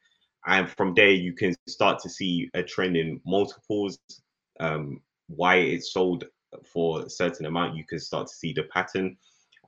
And 0.46 0.68
from 0.68 0.92
there, 0.92 1.08
you 1.08 1.32
can 1.32 1.54
start 1.66 2.00
to 2.02 2.10
see 2.10 2.50
a 2.52 2.62
trend 2.62 2.98
in 2.98 3.22
multiples, 3.24 3.96
um, 4.60 5.00
why 5.28 5.56
it 5.56 5.84
sold 5.84 6.24
for 6.70 7.06
a 7.06 7.08
certain 7.08 7.46
amount. 7.46 7.76
You 7.78 7.84
can 7.86 7.98
start 7.98 8.26
to 8.26 8.34
see 8.34 8.52
the 8.52 8.64
pattern. 8.64 9.16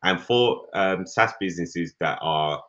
And 0.02 0.20
for 0.20 0.66
um, 0.74 1.06
SaaS 1.06 1.32
businesses 1.40 1.94
that 2.00 2.18
are, 2.20 2.62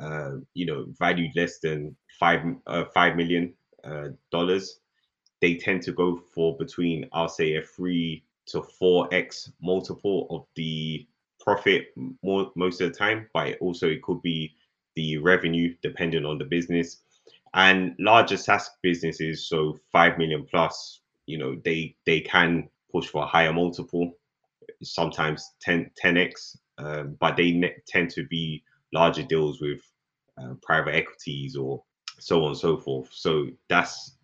uh, 0.00 0.32
you 0.54 0.66
know, 0.66 0.86
valued 0.98 1.32
less 1.36 1.58
than 1.58 1.96
five 2.18 2.40
uh, 2.66 2.84
five 2.94 3.16
million 3.16 3.54
uh, 3.84 4.08
dollars, 4.30 4.80
they 5.40 5.56
tend 5.56 5.82
to 5.82 5.92
go 5.92 6.20
for 6.34 6.56
between 6.56 7.08
I'll 7.12 7.28
say 7.28 7.56
a 7.56 7.62
three 7.62 8.24
to 8.46 8.62
four 8.62 9.08
x 9.12 9.52
multiple 9.60 10.26
of 10.30 10.46
the 10.56 11.06
profit 11.40 11.88
more 12.22 12.50
most 12.56 12.80
of 12.80 12.92
the 12.92 12.98
time. 12.98 13.28
But 13.34 13.58
also 13.60 13.88
it 13.88 14.02
could 14.02 14.22
be 14.22 14.54
the 14.96 15.18
revenue 15.18 15.74
depending 15.82 16.24
on 16.24 16.38
the 16.38 16.44
business. 16.44 17.02
And 17.54 17.96
larger 17.98 18.36
SaaS 18.36 18.70
businesses, 18.82 19.48
so 19.48 19.76
five 19.90 20.18
million 20.18 20.46
plus, 20.48 21.00
you 21.26 21.36
know, 21.38 21.56
they 21.64 21.96
they 22.06 22.20
can 22.20 22.68
push 22.92 23.06
for 23.06 23.24
a 23.24 23.26
higher 23.26 23.52
multiple, 23.52 24.12
sometimes 24.82 25.52
10 25.60 25.90
10x 26.02 26.56
um, 26.82 27.16
but 27.20 27.36
they 27.36 27.52
ne- 27.52 27.76
tend 27.86 28.10
to 28.10 28.26
be 28.26 28.62
larger 28.92 29.22
deals 29.22 29.60
with 29.60 29.80
uh, 30.38 30.54
private 30.62 30.94
equities 30.94 31.56
or 31.56 31.82
so 32.18 32.42
on 32.42 32.48
and 32.48 32.58
so 32.58 32.76
forth. 32.76 33.08
So 33.12 33.48
that's 33.68 34.16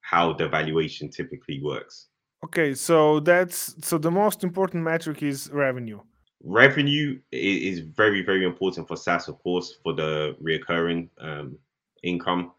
how 0.00 0.32
the 0.32 0.48
valuation 0.48 1.10
typically 1.10 1.60
works. 1.62 2.08
Okay, 2.44 2.74
so 2.74 3.20
that's 3.20 3.74
so 3.86 3.98
the 3.98 4.10
most 4.10 4.42
important 4.42 4.82
metric 4.82 5.22
is 5.22 5.48
revenue. 5.52 6.00
Revenue 6.42 7.20
is 7.30 7.78
very 7.78 8.22
very 8.22 8.44
important 8.44 8.88
for 8.88 8.96
SaaS, 8.96 9.28
of 9.28 9.38
course, 9.38 9.78
for 9.82 9.92
the 9.92 10.36
recurring 10.40 11.08
um, 11.20 11.56
income, 12.02 12.50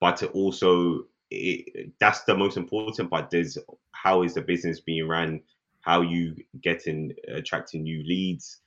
but 0.00 0.22
also 0.32 1.06
it, 1.30 1.92
that's 1.98 2.22
the 2.22 2.36
most 2.36 2.56
important. 2.56 3.10
But 3.10 3.30
there's 3.30 3.58
how 3.90 4.22
is 4.22 4.34
the 4.34 4.42
business 4.42 4.78
being 4.78 5.08
run? 5.08 5.40
How 5.80 6.02
you 6.02 6.36
getting 6.62 7.12
attracting 7.26 7.82
new 7.82 8.04
leads? 8.04 8.60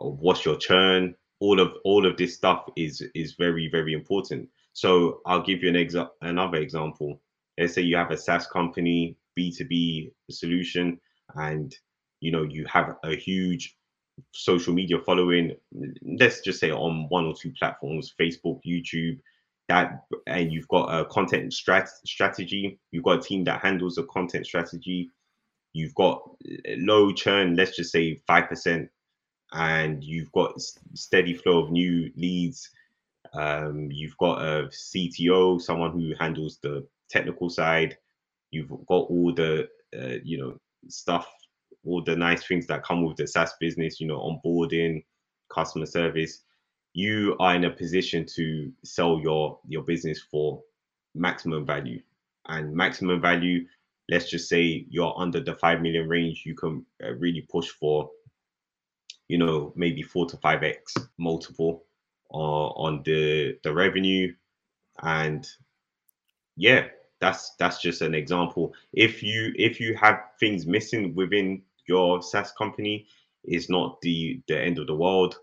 What's 0.00 0.44
your 0.44 0.56
churn 0.56 1.14
all 1.40 1.60
of 1.60 1.72
all 1.84 2.06
of 2.06 2.16
this 2.16 2.34
stuff 2.34 2.64
is 2.76 3.02
is 3.14 3.34
very 3.34 3.68
very 3.70 3.92
important. 3.92 4.48
So 4.72 5.20
i'll 5.26 5.42
give 5.42 5.62
you 5.62 5.68
an 5.68 5.76
exa- 5.76 6.10
another 6.22 6.58
example. 6.58 7.20
Let's 7.58 7.74
say 7.74 7.82
you 7.82 7.96
have 7.96 8.10
a 8.10 8.16
saas 8.16 8.46
company 8.46 9.16
b2b 9.38 10.12
solution 10.30 11.00
and 11.36 11.74
you 12.20 12.32
know 12.32 12.42
you 12.42 12.64
have 12.66 12.96
a 13.04 13.16
huge 13.16 13.76
social 14.32 14.72
media 14.72 14.98
following 15.04 15.52
let's 16.18 16.40
just 16.40 16.60
say 16.60 16.70
on 16.70 17.06
one 17.08 17.26
or 17.26 17.34
two 17.34 17.52
platforms 17.58 18.14
facebook 18.20 18.60
youtube 18.66 19.18
that 19.68 20.04
and 20.26 20.52
you've 20.52 20.68
got 20.68 20.86
a 20.86 21.04
content 21.06 21.52
strat- 21.52 21.88
strategy 22.06 22.78
you've 22.92 23.04
got 23.04 23.18
a 23.18 23.22
team 23.22 23.44
that 23.44 23.60
handles 23.60 23.96
the 23.96 24.04
content 24.04 24.46
strategy 24.46 25.10
you've 25.72 25.94
got 25.94 26.22
eh, 26.66 26.76
low 26.78 27.12
churn 27.12 27.56
let's 27.56 27.76
just 27.76 27.90
say 27.90 28.20
5% 28.28 28.88
and 29.54 30.02
you've 30.02 30.30
got 30.32 30.60
steady 30.94 31.32
flow 31.32 31.64
of 31.64 31.70
new 31.70 32.10
leads. 32.16 32.68
Um, 33.32 33.88
you've 33.90 34.16
got 34.18 34.42
a 34.42 34.68
CTO, 34.68 35.60
someone 35.60 35.92
who 35.92 36.12
handles 36.18 36.58
the 36.62 36.86
technical 37.08 37.48
side. 37.48 37.96
You've 38.50 38.68
got 38.68 39.08
all 39.08 39.32
the 39.32 39.68
uh, 39.96 40.18
you 40.24 40.38
know 40.38 40.58
stuff, 40.88 41.26
all 41.84 42.02
the 42.02 42.16
nice 42.16 42.46
things 42.46 42.66
that 42.66 42.84
come 42.84 43.04
with 43.04 43.16
the 43.16 43.26
SaaS 43.26 43.54
business. 43.60 44.00
You 44.00 44.08
know, 44.08 44.18
onboarding, 44.18 45.04
customer 45.48 45.86
service. 45.86 46.42
You 46.92 47.36
are 47.40 47.54
in 47.54 47.64
a 47.64 47.70
position 47.70 48.26
to 48.34 48.72
sell 48.84 49.20
your 49.20 49.58
your 49.68 49.82
business 49.82 50.20
for 50.20 50.62
maximum 51.14 51.64
value, 51.64 52.02
and 52.48 52.74
maximum 52.74 53.20
value. 53.20 53.66
Let's 54.10 54.28
just 54.28 54.48
say 54.48 54.84
you're 54.90 55.14
under 55.16 55.40
the 55.40 55.54
five 55.54 55.80
million 55.80 56.08
range. 56.08 56.42
You 56.44 56.54
can 56.54 56.84
uh, 57.02 57.14
really 57.14 57.46
push 57.50 57.68
for 57.68 58.10
you 59.28 59.38
know, 59.38 59.72
maybe 59.76 60.02
four 60.02 60.26
to 60.26 60.36
five 60.38 60.62
x 60.62 60.94
multiple 61.18 61.84
uh, 62.32 62.68
on 62.76 63.02
the 63.04 63.58
the 63.62 63.72
revenue, 63.72 64.32
and 65.02 65.46
yeah, 66.56 66.86
that's 67.20 67.54
that's 67.58 67.80
just 67.80 68.02
an 68.02 68.14
example. 68.14 68.74
If 68.92 69.22
you 69.22 69.52
if 69.56 69.80
you 69.80 69.96
have 69.96 70.20
things 70.38 70.66
missing 70.66 71.14
within 71.14 71.62
your 71.88 72.22
SaaS 72.22 72.52
company, 72.52 73.06
it's 73.44 73.70
not 73.70 74.00
the 74.02 74.42
the 74.48 74.60
end 74.60 74.78
of 74.78 74.86
the 74.86 74.96
world. 74.96 75.36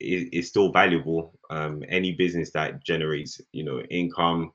It, 0.00 0.28
it's 0.32 0.48
still 0.48 0.72
valuable. 0.72 1.38
Um, 1.50 1.84
any 1.88 2.12
business 2.12 2.50
that 2.52 2.84
generates 2.84 3.40
you 3.52 3.64
know 3.64 3.80
income, 3.82 4.52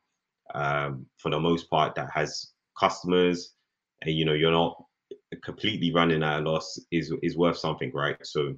um, 0.53 1.05
for 1.17 1.31
the 1.31 1.39
most 1.39 1.69
part, 1.69 1.95
that 1.95 2.10
has 2.12 2.51
customers, 2.79 3.53
and 4.01 4.15
you 4.15 4.25
know 4.25 4.33
you're 4.33 4.51
not 4.51 4.83
completely 5.41 5.93
running 5.93 6.23
at 6.23 6.39
a 6.39 6.43
loss 6.43 6.79
is 6.91 7.13
is 7.21 7.37
worth 7.37 7.57
something, 7.57 7.91
right? 7.93 8.17
So, 8.23 8.55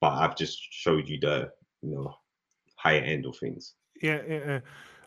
but 0.00 0.12
I've 0.12 0.36
just 0.36 0.58
showed 0.70 1.08
you 1.08 1.18
the 1.20 1.50
you 1.82 1.94
know 1.94 2.14
higher 2.76 3.00
end 3.00 3.26
of 3.26 3.36
things. 3.36 3.74
Yeah, 4.02 4.20
yeah. 4.28 4.60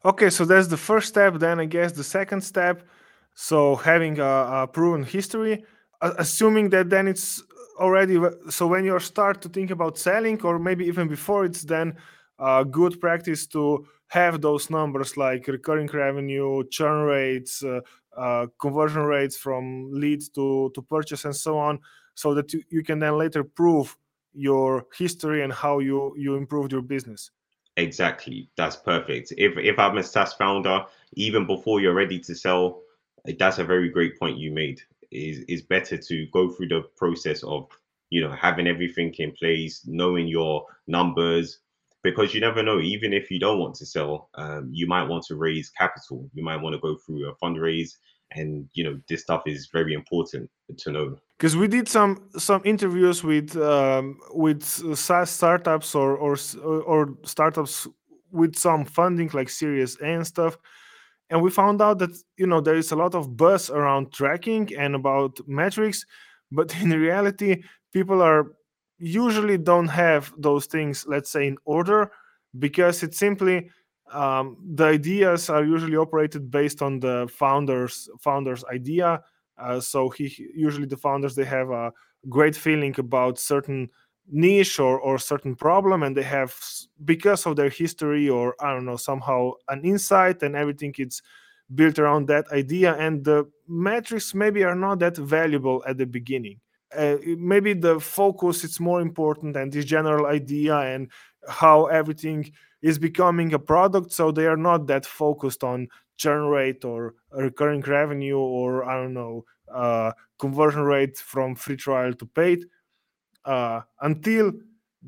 Okay, 0.04 0.30
so 0.30 0.46
that's 0.46 0.68
the 0.68 0.78
first 0.78 1.08
step. 1.10 1.36
Then 1.36 1.60
I 1.60 1.66
guess 1.66 1.92
the 1.92 2.04
second 2.04 2.42
step. 2.42 2.88
So 3.34 3.76
having 3.76 4.20
a, 4.20 4.64
a 4.64 4.68
proven 4.68 5.04
history, 5.04 5.66
assuming 6.02 6.70
that 6.70 6.90
then 6.90 7.08
it's 7.08 7.44
already 7.80 8.18
so 8.50 8.68
when 8.68 8.86
you 8.86 8.98
start 9.00 9.42
to 9.42 9.50
think 9.50 9.72
about 9.72 9.98
selling, 9.98 10.42
or 10.44 10.60
maybe 10.60 10.86
even 10.86 11.08
before, 11.08 11.46
it's 11.46 11.64
then 11.64 11.96
a 12.40 12.66
good 12.66 13.00
practice 13.00 13.48
to 13.48 13.86
have 14.08 14.42
those 14.42 14.70
numbers 14.70 15.18
like 15.18 15.48
recurring 15.48 15.88
revenue, 15.88 16.64
churn 16.70 17.06
rates, 17.06 17.64
uh, 17.64 17.80
uh, 18.16 18.48
conversion 18.60 19.04
rates 19.04 19.38
from 19.38 19.90
leads 19.92 20.30
to, 20.30 20.72
to 20.74 20.82
purchase 20.82 21.26
and 21.26 21.36
so 21.36 21.58
on 21.58 21.80
so 22.14 22.34
that 22.34 22.54
you, 22.54 22.64
you 22.70 22.84
can 22.84 23.00
then 23.00 23.18
later 23.18 23.44
prove 23.44 23.98
your 24.34 24.86
history 24.98 25.44
and 25.44 25.54
how 25.54 25.80
you 25.80 26.14
you 26.18 26.36
improved 26.36 26.70
your 26.70 26.82
business 26.82 27.32
Exactly. 27.78 28.50
That's 28.56 28.76
perfect. 28.76 29.34
If 29.38 29.58
if 29.58 29.78
I'm 29.78 29.98
a 29.98 30.04
SaaS 30.04 30.34
founder, 30.34 30.86
even 31.14 31.46
before 31.46 31.82
you're 31.82 31.94
ready 31.94 32.20
to 32.20 32.36
sell, 32.36 32.82
that's 33.38 33.58
a 33.58 33.66
very 33.66 33.90
great 33.90 34.18
point 34.18 34.38
you 34.38 34.52
made. 34.52 34.82
Is 35.12 35.40
is 35.48 35.62
better 35.62 35.98
to 35.98 36.26
go 36.28 36.50
through 36.50 36.70
the 36.70 36.84
process 36.96 37.44
of 37.44 37.68
you 38.10 38.22
know 38.22 38.32
having 38.32 38.68
everything 38.68 39.14
in 39.20 39.34
place, 39.34 39.82
knowing 39.86 40.28
your 40.28 40.66
numbers, 40.88 41.60
because 42.06 42.34
you 42.34 42.40
never 42.40 42.64
know. 42.64 42.80
Even 42.80 43.12
if 43.14 43.30
you 43.30 43.40
don't 43.40 43.60
want 43.60 43.76
to 43.76 43.86
sell, 43.86 44.30
um, 44.36 44.70
you 44.72 44.88
might 44.88 45.04
want 45.04 45.24
to 45.26 45.36
raise 45.36 45.70
capital. 45.72 46.30
You 46.34 46.44
might 46.44 46.62
want 46.62 46.74
to 46.76 46.80
go 46.80 46.96
through 46.96 47.28
a 47.28 47.36
fundraise, 47.44 47.92
and 48.32 48.70
you 48.74 48.84
know 48.84 49.00
this 49.10 49.22
stuff 49.22 49.44
is 49.46 49.70
very 49.74 49.94
important 49.94 50.50
to 50.78 50.92
know 50.92 51.18
because 51.38 51.58
we 51.58 51.68
did 51.68 51.88
some 51.88 52.30
some 52.38 52.62
interviews 52.64 53.24
with 53.24 53.58
um, 53.58 54.18
with 54.32 54.64
SaaS 54.98 55.30
startups 55.30 55.96
or 55.96 56.16
or 56.16 56.38
or 56.64 57.18
startups 57.24 57.88
with 58.32 58.56
some 58.56 58.86
funding 58.86 59.30
like 59.34 59.50
Series 59.50 59.98
A 60.02 60.06
and 60.06 60.28
stuff, 60.28 60.58
and 61.30 61.42
we 61.42 61.50
found 61.50 61.82
out 61.82 62.00
that 62.00 62.16
you 62.38 62.48
know 62.48 62.62
there 62.62 62.76
is 62.78 62.92
a 62.92 62.96
lot 62.96 63.16
of 63.16 63.36
buzz 63.36 63.70
around 63.70 64.14
tracking 64.14 64.70
and 64.78 64.96
about 64.96 65.40
metrics, 65.48 66.06
but 66.52 66.76
in 66.82 66.92
reality, 66.92 67.64
people 67.92 68.22
are 68.22 68.52
usually 68.98 69.58
don't 69.58 69.88
have 69.88 70.34
those 70.38 70.66
things 70.66 71.06
let's 71.08 71.30
say 71.30 71.48
in 71.48 71.58
order 71.66 72.12
because 72.60 73.04
it's 73.04 73.18
simply 73.18 73.70
um, 74.12 74.58
the 74.76 74.86
ideas 74.86 75.50
are 75.50 75.64
usually 75.64 75.98
operated 75.98 76.52
based 76.52 76.82
on 76.82 77.00
the 77.00 77.28
founders 77.32 78.10
founders 78.20 78.64
idea. 78.66 79.22
Uh, 79.58 79.80
so 79.80 80.10
he 80.10 80.48
usually 80.54 80.86
the 80.86 80.98
founders 80.98 81.36
they 81.36 81.46
have 81.46 81.70
a 81.72 81.92
great 82.30 82.56
feeling 82.56 82.94
about 82.98 83.40
certain 83.40 83.90
niche 84.28 84.80
or, 84.80 85.00
or 85.00 85.18
certain 85.18 85.56
problem 85.56 86.04
and 86.04 86.18
they 86.18 86.24
have 86.24 86.54
because 87.06 87.46
of 87.46 87.56
their 87.56 87.70
history 87.70 88.28
or 88.28 88.56
i 88.60 88.74
don't 88.74 88.86
know 88.86 88.98
somehow 88.98 89.52
an 89.70 89.86
insight 89.86 90.42
and 90.42 90.56
everything 90.56 90.92
it's 90.98 91.22
built 91.76 92.00
around 92.00 92.28
that 92.28 92.46
idea 92.52 92.96
and 92.96 93.24
the 93.24 93.48
metrics 93.68 94.34
maybe 94.34 94.64
are 94.64 94.76
not 94.76 94.98
that 94.98 95.16
valuable 95.16 95.84
at 95.88 95.98
the 96.00 96.06
beginning 96.06 96.60
uh, 96.96 97.18
maybe 97.38 97.74
the 97.74 98.00
focus 98.00 98.64
is 98.64 98.80
more 98.80 99.02
important 99.02 99.56
and 99.56 99.72
this 99.72 99.86
general 99.86 100.26
idea 100.26 100.78
and 100.78 101.12
how 101.48 101.86
everything 101.86 102.52
is 102.82 103.00
becoming 103.00 103.54
a 103.54 103.60
product. 103.60 104.12
So 104.12 104.32
they 104.32 104.46
are 104.46 104.58
not 104.58 104.88
that 104.88 105.06
focused 105.06 105.64
on 105.64 105.88
churn 106.18 106.46
rate 106.46 106.86
or 106.86 107.14
recurring 107.32 107.82
revenue 107.82 108.38
or 108.38 108.86
i 108.86 108.96
don't 108.96 109.14
know 109.14 109.44
uh, 109.74 110.12
conversion 110.40 110.82
rate 110.82 111.18
from 111.18 111.56
free 111.56 111.76
trial 111.76 112.14
to 112.14 112.26
paid 112.26 112.66
uh, 113.46 113.82
until 114.02 114.54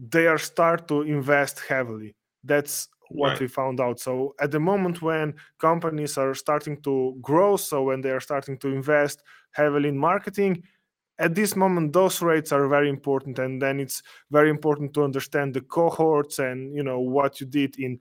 they 0.09 0.27
are 0.27 0.37
start 0.37 0.87
to 0.87 1.01
invest 1.01 1.59
heavily. 1.67 2.15
That's 2.43 2.87
what 3.09 3.29
right. 3.29 3.39
we 3.39 3.47
found 3.47 3.79
out. 3.79 3.99
So 3.99 4.35
at 4.39 4.51
the 4.51 4.59
moment 4.59 5.01
when 5.01 5.33
companies 5.59 6.17
are 6.17 6.33
starting 6.33 6.81
to 6.81 7.17
grow 7.21 7.57
so 7.57 7.83
when 7.83 8.01
they 8.01 8.11
are 8.11 8.19
starting 8.19 8.57
to 8.59 8.67
invest 8.67 9.23
heavily 9.51 9.89
in 9.89 9.97
marketing 9.97 10.63
at 11.19 11.35
this 11.35 11.55
moment 11.55 11.93
those 11.93 12.21
rates 12.21 12.51
are 12.51 12.67
very 12.67 12.89
important 12.89 13.39
and 13.39 13.61
then 13.61 13.79
it's 13.79 14.03
very 14.31 14.49
important 14.49 14.93
to 14.93 15.03
understand 15.03 15.53
the 15.53 15.61
cohorts 15.61 16.39
and 16.39 16.75
you 16.75 16.83
know 16.83 16.99
what 16.99 17.39
you 17.39 17.47
did 17.47 17.77
in 17.79 17.99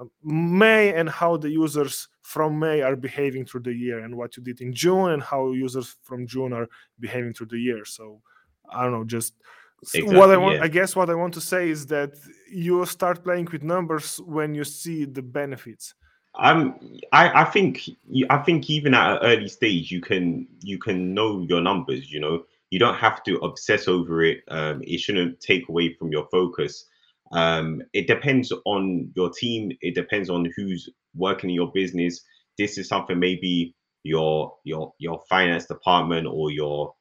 uh, 0.00 0.04
may 0.22 0.94
and 0.94 1.08
how 1.08 1.36
the 1.36 1.50
users 1.50 2.08
from 2.22 2.58
may 2.58 2.82
are 2.82 2.96
behaving 2.96 3.44
through 3.44 3.62
the 3.62 3.72
year 3.72 4.00
and 4.00 4.14
what 4.14 4.36
you 4.36 4.42
did 4.42 4.60
in 4.60 4.72
june 4.72 5.10
and 5.10 5.22
how 5.22 5.52
users 5.52 5.96
from 6.02 6.26
june 6.26 6.52
are 6.52 6.68
behaving 7.00 7.32
through 7.32 7.46
the 7.46 7.58
year 7.58 7.84
so 7.84 8.20
i 8.70 8.82
don't 8.82 8.92
know 8.92 9.04
just 9.04 9.34
exactly, 9.82 10.16
what 10.16 10.30
i 10.30 10.36
want 10.36 10.56
yeah. 10.56 10.62
i 10.62 10.68
guess 10.68 10.94
what 10.94 11.10
i 11.10 11.14
want 11.14 11.34
to 11.34 11.40
say 11.40 11.68
is 11.68 11.86
that 11.86 12.14
you 12.50 12.84
start 12.86 13.24
playing 13.24 13.48
with 13.50 13.62
numbers 13.62 14.20
when 14.24 14.54
you 14.54 14.64
see 14.64 15.04
the 15.04 15.22
benefits 15.22 15.94
um, 16.38 16.78
I, 17.12 17.42
I 17.42 17.44
think 17.44 17.88
I 18.30 18.38
think 18.38 18.68
even 18.70 18.94
at 18.94 19.12
an 19.12 19.18
early 19.22 19.48
stage 19.48 19.90
you 19.90 20.00
can 20.00 20.46
you 20.60 20.78
can 20.78 21.14
know 21.14 21.44
your 21.48 21.60
numbers. 21.60 22.10
You 22.10 22.20
know, 22.20 22.44
you 22.70 22.78
don't 22.78 22.96
have 22.96 23.22
to 23.24 23.36
obsess 23.38 23.88
over 23.88 24.22
it. 24.22 24.40
Um, 24.48 24.82
it 24.82 25.00
shouldn't 25.00 25.40
take 25.40 25.68
away 25.68 25.94
from 25.94 26.10
your 26.12 26.26
focus. 26.30 26.86
Um, 27.32 27.82
it 27.92 28.06
depends 28.06 28.52
on 28.64 29.10
your 29.14 29.30
team. 29.30 29.72
It 29.80 29.94
depends 29.94 30.30
on 30.30 30.52
who's 30.56 30.88
working 31.14 31.50
in 31.50 31.56
your 31.56 31.72
business. 31.72 32.20
This 32.58 32.78
is 32.78 32.88
something 32.88 33.18
maybe 33.18 33.74
your 34.02 34.54
your 34.64 34.92
your 34.98 35.22
finance 35.28 35.66
department 35.66 36.26
or 36.26 36.50
your 36.50 36.94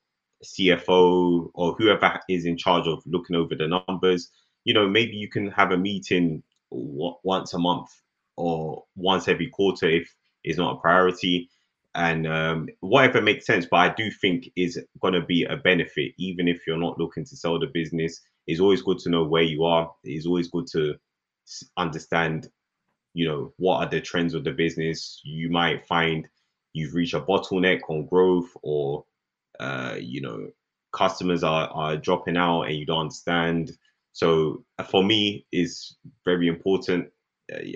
CFO 0.44 1.50
or 1.54 1.74
whoever 1.74 2.20
is 2.30 2.46
in 2.46 2.58
charge 2.58 2.88
of 2.88 3.04
looking 3.06 3.36
over 3.36 3.56
the 3.56 3.68
numbers. 3.68 4.32
You 4.64 4.74
know, 4.74 4.88
maybe 4.88 5.16
you 5.16 5.30
can 5.30 5.52
have 5.52 5.72
a 5.72 5.78
meeting 5.78 6.44
once 6.72 7.54
a 7.54 7.60
month 7.60 7.90
or 8.38 8.84
once 8.96 9.28
every 9.28 9.50
quarter 9.50 9.90
if 9.90 10.14
is 10.44 10.58
not 10.58 10.78
a 10.78 10.80
priority. 10.80 11.50
And 11.94 12.28
um, 12.28 12.68
whatever 12.82 13.22
makes 13.22 13.46
sense 13.46 13.66
but 13.66 13.78
i 13.78 13.94
do 13.96 14.12
think 14.12 14.52
is 14.58 14.78
going 15.00 15.14
to 15.14 15.22
be 15.22 15.46
a 15.46 15.56
benefit. 15.58 16.12
Even 16.18 16.48
if 16.48 16.68
you're 16.68 16.78
not 16.78 17.00
looking 17.00 17.26
to 17.26 17.38
sell 17.38 17.60
the 17.60 17.68
business 17.68 18.22
it's 18.48 18.60
always 18.60 18.82
good 18.82 19.00
to 19.00 19.10
know 19.10 19.24
where 19.24 19.44
you 19.44 19.64
are. 19.64 19.92
It's 20.04 20.26
always 20.26 20.50
good 20.50 20.68
to 20.68 20.96
understand 21.78 22.50
you 23.14 23.28
know 23.28 23.54
what 23.58 23.78
are 23.78 23.90
the 23.90 24.02
trends 24.02 24.34
of 24.34 24.44
the 24.44 24.52
business. 24.52 25.22
You 25.24 25.50
might 25.50 25.86
find 25.88 26.28
you've 26.74 26.94
reached 26.94 27.14
a 27.14 27.22
bottleneck 27.22 27.82
on 27.90 28.06
growth 28.08 28.50
or 28.62 29.06
uh, 29.60 29.96
you 30.00 30.22
know 30.22 30.50
customers 30.94 31.44
are, 31.44 31.68
are 31.70 31.98
dropping 31.98 32.38
out 32.38 32.64
and 32.64 32.76
you 32.76 32.86
don't 32.86 33.02
understand. 33.02 33.72
So 34.12 34.64
uh, 34.78 34.84
for 34.84 35.04
me 35.04 35.46
is 35.52 35.96
very 36.24 36.48
important 36.48 37.10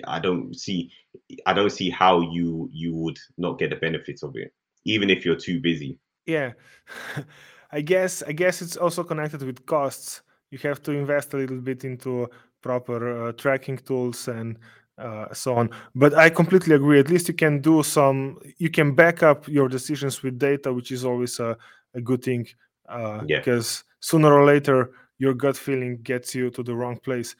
I 0.06 0.18
don't 0.18 0.56
see 0.58 0.90
I 1.46 1.52
don't 1.52 1.70
see 1.70 1.90
how 1.90 2.20
you 2.20 2.68
you 2.72 2.94
would 2.94 3.18
not 3.38 3.58
get 3.58 3.70
the 3.70 3.76
benefits 3.76 4.22
of 4.22 4.36
it, 4.36 4.52
even 4.84 5.10
if 5.10 5.24
you're 5.24 5.36
too 5.36 5.60
busy. 5.60 5.98
Yeah, 6.26 6.52
I 7.72 7.80
guess 7.80 8.22
I 8.22 8.32
guess 8.32 8.62
it's 8.62 8.76
also 8.76 9.04
connected 9.04 9.42
with 9.42 9.64
costs. 9.66 10.22
You 10.50 10.58
have 10.58 10.82
to 10.82 10.92
invest 10.92 11.34
a 11.34 11.36
little 11.36 11.60
bit 11.60 11.84
into 11.84 12.28
proper 12.62 13.28
uh, 13.28 13.32
tracking 13.32 13.78
tools 13.78 14.28
and 14.28 14.58
uh, 14.98 15.32
so 15.32 15.54
on. 15.54 15.70
But 15.94 16.14
I 16.14 16.30
completely 16.30 16.74
agree. 16.74 16.98
At 16.98 17.08
least 17.08 17.28
you 17.28 17.34
can 17.34 17.60
do 17.60 17.82
some. 17.82 18.38
You 18.58 18.70
can 18.70 18.94
back 18.94 19.22
up 19.22 19.48
your 19.48 19.68
decisions 19.68 20.22
with 20.22 20.38
data, 20.38 20.72
which 20.72 20.90
is 20.92 21.04
always 21.04 21.38
a, 21.40 21.56
a 21.94 22.00
good 22.00 22.22
thing. 22.22 22.46
Uh, 22.88 23.22
yeah. 23.26 23.38
Because 23.38 23.84
sooner 24.00 24.32
or 24.32 24.44
later, 24.44 24.90
your 25.18 25.34
gut 25.34 25.56
feeling 25.56 25.98
gets 26.02 26.34
you 26.34 26.50
to 26.50 26.62
the 26.62 26.74
wrong 26.74 26.98
place. 26.98 27.36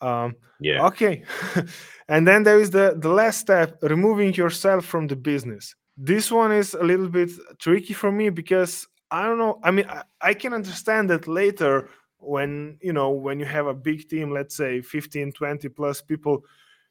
Um, 0.00 0.36
yeah. 0.60 0.86
Okay. 0.86 1.22
and 2.08 2.26
then 2.26 2.42
there 2.42 2.58
is 2.58 2.70
the 2.70 2.96
the 2.98 3.08
last 3.08 3.40
step, 3.40 3.78
removing 3.82 4.34
yourself 4.34 4.84
from 4.84 5.06
the 5.06 5.16
business. 5.16 5.74
This 5.96 6.30
one 6.30 6.52
is 6.52 6.74
a 6.74 6.82
little 6.82 7.08
bit 7.08 7.30
tricky 7.58 7.94
for 7.94 8.12
me 8.12 8.30
because 8.30 8.86
I 9.10 9.22
don't 9.22 9.38
know. 9.38 9.58
I 9.62 9.70
mean, 9.70 9.86
I, 9.88 10.02
I 10.20 10.34
can 10.34 10.52
understand 10.52 11.10
that 11.10 11.26
later 11.26 11.88
when 12.18 12.78
you 12.80 12.92
know 12.92 13.10
when 13.10 13.40
you 13.40 13.46
have 13.46 13.66
a 13.66 13.74
big 13.74 14.08
team, 14.08 14.30
let's 14.30 14.56
say 14.56 14.80
15, 14.80 15.32
20 15.32 15.68
plus 15.70 16.02
people, 16.02 16.44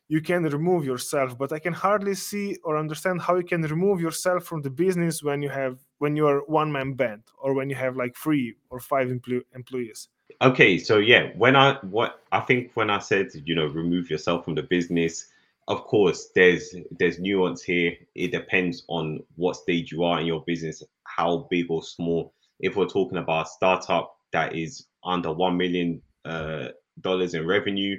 you 0.08 0.22
can 0.22 0.44
remove 0.44 0.86
yourself. 0.86 1.38
But 1.38 1.52
I 1.52 1.60
can 1.60 1.74
hardly 1.74 2.16
see 2.16 2.58
or 2.64 2.78
understand 2.78 3.22
how 3.22 3.36
you 3.36 3.44
can 3.44 3.62
remove 3.64 4.02
yourself 4.02 4.46
from 4.46 4.62
the 4.62 4.70
business 4.70 5.24
when 5.24 5.42
you 5.42 5.50
have 5.50 5.80
when 6.00 6.16
you 6.16 6.28
are 6.28 6.42
one 6.48 6.72
man 6.72 6.94
band 6.94 7.24
or 7.38 7.54
when 7.54 7.70
you 7.70 7.76
have 7.76 7.96
like 7.96 8.16
three 8.16 8.56
or 8.70 8.80
five 8.80 9.10
employees 9.10 10.10
okay 10.42 10.78
so 10.78 10.98
yeah 10.98 11.30
when 11.36 11.56
i 11.56 11.74
what 11.82 12.22
i 12.32 12.40
think 12.40 12.72
when 12.74 12.90
i 12.90 13.00
said 13.00 13.28
you 13.46 13.56
know 13.56 13.68
remove 13.68 14.10
yourself 14.10 14.44
from 14.44 14.56
the 14.56 14.64
business 14.64 15.28
of 15.68 15.84
course 15.84 16.30
there's 16.36 16.76
there's 16.92 17.20
nuance 17.20 17.64
here. 17.64 17.94
It 18.14 18.32
depends 18.32 18.84
on 18.88 19.22
what 19.36 19.56
stage 19.56 19.92
you 19.92 20.04
are 20.04 20.20
in 20.20 20.28
your 20.28 20.44
business 20.46 20.84
how 21.04 21.48
big 21.50 21.68
or 21.70 21.84
small. 21.84 22.34
If 22.60 22.76
we're 22.76 22.88
talking 22.88 23.18
about 23.18 23.48
a 23.48 23.50
startup 23.50 24.16
that 24.32 24.56
is 24.56 24.86
under 25.04 25.32
1 25.32 25.58
million 25.58 26.02
uh, 26.24 26.70
dollars 27.02 27.34
in 27.34 27.46
revenue 27.46 27.98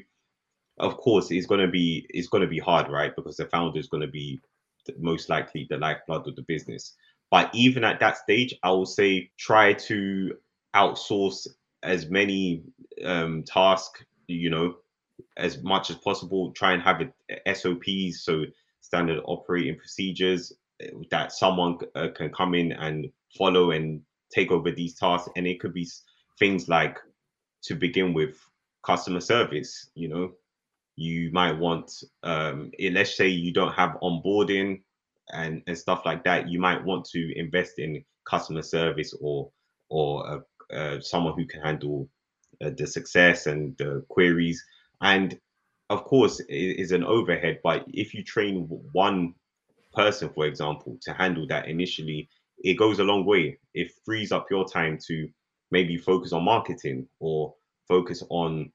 of 0.79 0.97
course 0.97 1.31
it's 1.31 1.47
going 1.47 1.61
to 1.61 1.69
be 1.69 2.07
it's 2.11 2.29
going 2.29 2.43
to 2.43 2.49
be 2.49 2.59
hard 2.59 2.89
right? 2.91 3.15
Because 3.17 3.37
the 3.37 3.47
founder 3.47 3.79
is 3.79 3.89
going 3.89 4.03
to 4.03 4.09
be 4.09 4.41
most 4.99 5.29
likely 5.29 5.67
the 5.69 5.77
lifeblood 5.77 6.29
of 6.29 6.37
the 6.37 6.43
business. 6.43 6.95
But 7.31 7.51
even 7.55 7.83
at 7.83 7.99
that 8.01 8.19
stage 8.19 8.55
i 8.63 8.71
will 8.71 8.87
say 8.87 9.31
try 9.39 9.73
to 9.73 10.35
outsource 10.75 11.49
as 11.87 12.11
many 12.11 12.63
um, 13.05 13.45
tasks, 13.45 14.05
you 14.27 14.51
know, 14.51 14.75
as 15.37 15.63
much 15.63 15.91
as 15.91 15.97
possible. 15.97 16.53
Try 16.53 16.73
and 16.73 16.83
have 16.83 17.01
it 17.01 17.57
SOPs, 17.57 18.25
so 18.25 18.45
standard 18.81 19.23
operating 19.25 19.77
procedures 19.77 20.53
eh, 20.81 20.91
that 21.11 21.33
someone 21.33 21.79
uh, 21.95 22.09
can 22.15 22.31
come 22.33 22.55
in 22.55 22.73
and 22.73 23.07
follow 23.39 23.71
and 23.71 24.03
take 24.35 24.51
over 24.51 24.71
these 24.71 24.95
tasks. 24.95 25.31
And 25.37 25.47
it 25.47 25.61
could 25.61 25.73
be 25.73 25.89
things 26.39 26.69
like, 26.69 26.99
to 27.63 27.75
begin 27.75 28.13
with, 28.13 28.37
customer 28.85 29.21
service. 29.21 29.91
You 29.95 30.09
know, 30.09 30.33
you 30.97 31.31
might 31.33 31.59
want, 31.59 31.93
um, 32.23 32.71
eh, 32.79 32.91
let's 32.93 33.17
say 33.17 33.29
you 33.29 33.53
don't 33.53 33.75
have 33.75 33.99
onboarding 34.03 34.83
and, 35.33 35.63
and 35.67 35.79
stuff 35.79 36.03
like 36.05 36.25
that. 36.25 36.49
You 36.49 36.61
might 36.61 36.85
want 36.85 37.05
to 37.07 37.39
invest 37.39 37.79
in 37.79 38.05
customer 38.29 38.63
service 38.63 39.15
or 39.21 39.51
or 39.89 40.27
a 40.27 40.41
uh, 40.73 41.01
someone 41.01 41.35
who 41.35 41.47
can 41.47 41.61
handle 41.63 42.09
uh, 42.65 42.71
the 42.77 42.87
success 42.87 43.47
and 43.47 43.77
the 43.79 44.05
queries. 44.09 44.63
And 45.01 45.39
of 45.91 46.05
course, 46.05 46.41
is 46.49 46.93
an 46.93 47.05
overhead. 47.05 47.61
But 47.63 47.85
if 47.89 48.15
you 48.15 48.25
train 48.25 48.67
one 48.93 49.35
person, 49.93 50.31
for 50.31 50.47
example, 50.47 50.99
to 51.03 51.13
handle 51.13 51.47
that 51.49 51.69
initially, 51.69 52.29
it 52.59 52.75
goes 52.75 52.99
a 52.99 53.05
long 53.05 53.25
way. 53.25 53.59
It 53.75 53.93
frees 54.05 54.33
up 54.33 54.51
your 54.51 54.67
time 54.67 54.99
to 55.07 55.29
maybe 55.71 55.97
focus 55.97 56.33
on 56.33 56.45
marketing 56.45 57.07
or 57.21 57.55
focus 57.87 58.23
on 58.31 58.73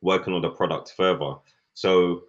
working 0.00 0.34
on 0.34 0.42
the 0.42 0.50
product 0.50 0.94
further. 0.96 1.34
So 1.74 2.22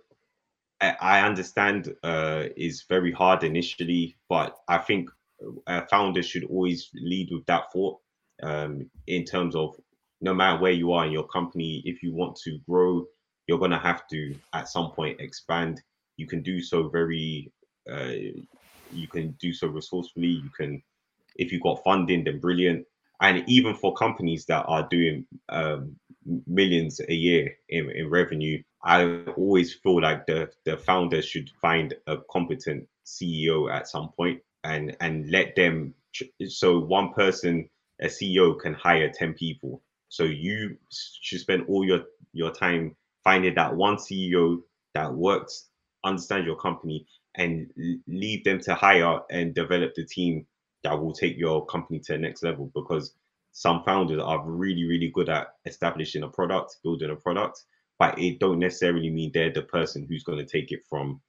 I, 0.81 0.95
I 0.99 1.21
understand 1.21 1.93
uh, 2.03 2.45
is 2.55 2.85
very 2.87 3.11
hard 3.11 3.43
initially, 3.43 4.17
but 4.29 4.55
I 4.67 4.77
think 4.77 5.09
uh, 5.67 5.81
founders 5.89 6.25
should 6.25 6.45
always 6.45 6.89
lead 6.93 7.29
with 7.31 7.45
that 7.45 7.71
thought 7.71 7.99
um, 8.43 8.89
in 9.07 9.25
terms 9.25 9.55
of 9.55 9.75
no 10.21 10.33
matter 10.33 10.59
where 10.59 10.71
you 10.71 10.91
are 10.91 11.05
in 11.05 11.11
your 11.11 11.27
company, 11.27 11.81
if 11.85 12.03
you 12.03 12.13
want 12.13 12.35
to 12.43 12.59
grow, 12.67 13.05
you're 13.47 13.59
going 13.59 13.71
to 13.71 13.79
have 13.79 14.07
to 14.07 14.35
at 14.53 14.69
some 14.69 14.91
point 14.91 15.19
expand. 15.21 15.81
You 16.17 16.27
can 16.27 16.41
do 16.41 16.61
so 16.61 16.89
very, 16.89 17.51
uh, 17.89 18.13
you 18.91 19.07
can 19.07 19.31
do 19.39 19.53
so 19.53 19.67
resourcefully. 19.67 20.27
You 20.27 20.49
can, 20.55 20.83
if 21.35 21.51
you've 21.51 21.63
got 21.63 21.83
funding, 21.83 22.23
then 22.25 22.39
brilliant. 22.39 22.85
And 23.21 23.43
even 23.47 23.75
for 23.75 23.93
companies 23.93 24.45
that 24.45 24.65
are 24.67 24.87
doing 24.89 25.25
um, 25.49 25.95
millions 26.47 27.01
a 27.07 27.13
year 27.13 27.55
in, 27.69 27.89
in 27.91 28.09
revenue, 28.09 28.61
I 28.83 29.23
always 29.35 29.73
feel 29.73 30.01
like 30.01 30.25
the 30.25 30.49
the 30.63 30.77
founders 30.77 31.25
should 31.25 31.49
find 31.61 31.93
a 32.07 32.17
competent 32.31 32.87
CEO 33.05 33.71
at 33.71 33.87
some 33.87 34.09
point 34.09 34.41
and 34.63 34.95
and 35.01 35.29
let 35.29 35.55
them. 35.55 35.93
So 36.47 36.79
one 36.79 37.13
person, 37.13 37.69
a 38.01 38.07
CEO, 38.07 38.59
can 38.59 38.73
hire 38.73 39.11
ten 39.13 39.33
people. 39.33 39.81
So 40.09 40.23
you 40.23 40.77
should 40.89 41.39
spend 41.39 41.65
all 41.67 41.85
your 41.85 42.01
your 42.33 42.51
time 42.51 42.95
finding 43.23 43.55
that 43.55 43.75
one 43.75 43.97
CEO 43.97 44.61
that 44.93 45.13
works, 45.13 45.67
understands 46.03 46.45
your 46.45 46.55
company, 46.55 47.05
and 47.35 47.71
leave 48.07 48.43
them 48.43 48.59
to 48.61 48.75
hire 48.75 49.19
and 49.29 49.53
develop 49.53 49.93
the 49.95 50.05
team 50.05 50.45
that 50.83 50.99
will 50.99 51.13
take 51.13 51.37
your 51.37 51.65
company 51.65 51.99
to 51.99 52.13
the 52.13 52.19
next 52.19 52.43
level. 52.43 52.71
Because 52.73 53.13
some 53.51 53.83
founders 53.83 54.21
are 54.21 54.43
really 54.45 54.85
really 54.85 55.09
good 55.09 55.29
at 55.29 55.55
establishing 55.65 56.23
a 56.23 56.27
product, 56.29 56.77
building 56.83 57.09
a 57.09 57.15
product 57.15 57.63
but 57.99 58.17
it 58.17 58.39
don't 58.39 58.59
necessarily 58.59 59.09
mean 59.09 59.29
they're 59.33 59.51
the 59.51 59.61
person 59.61 60.05
who's 60.07 60.23
going 60.23 60.39
to 60.39 60.45
take 60.45 60.71
it 60.71 60.83
from 60.89 61.21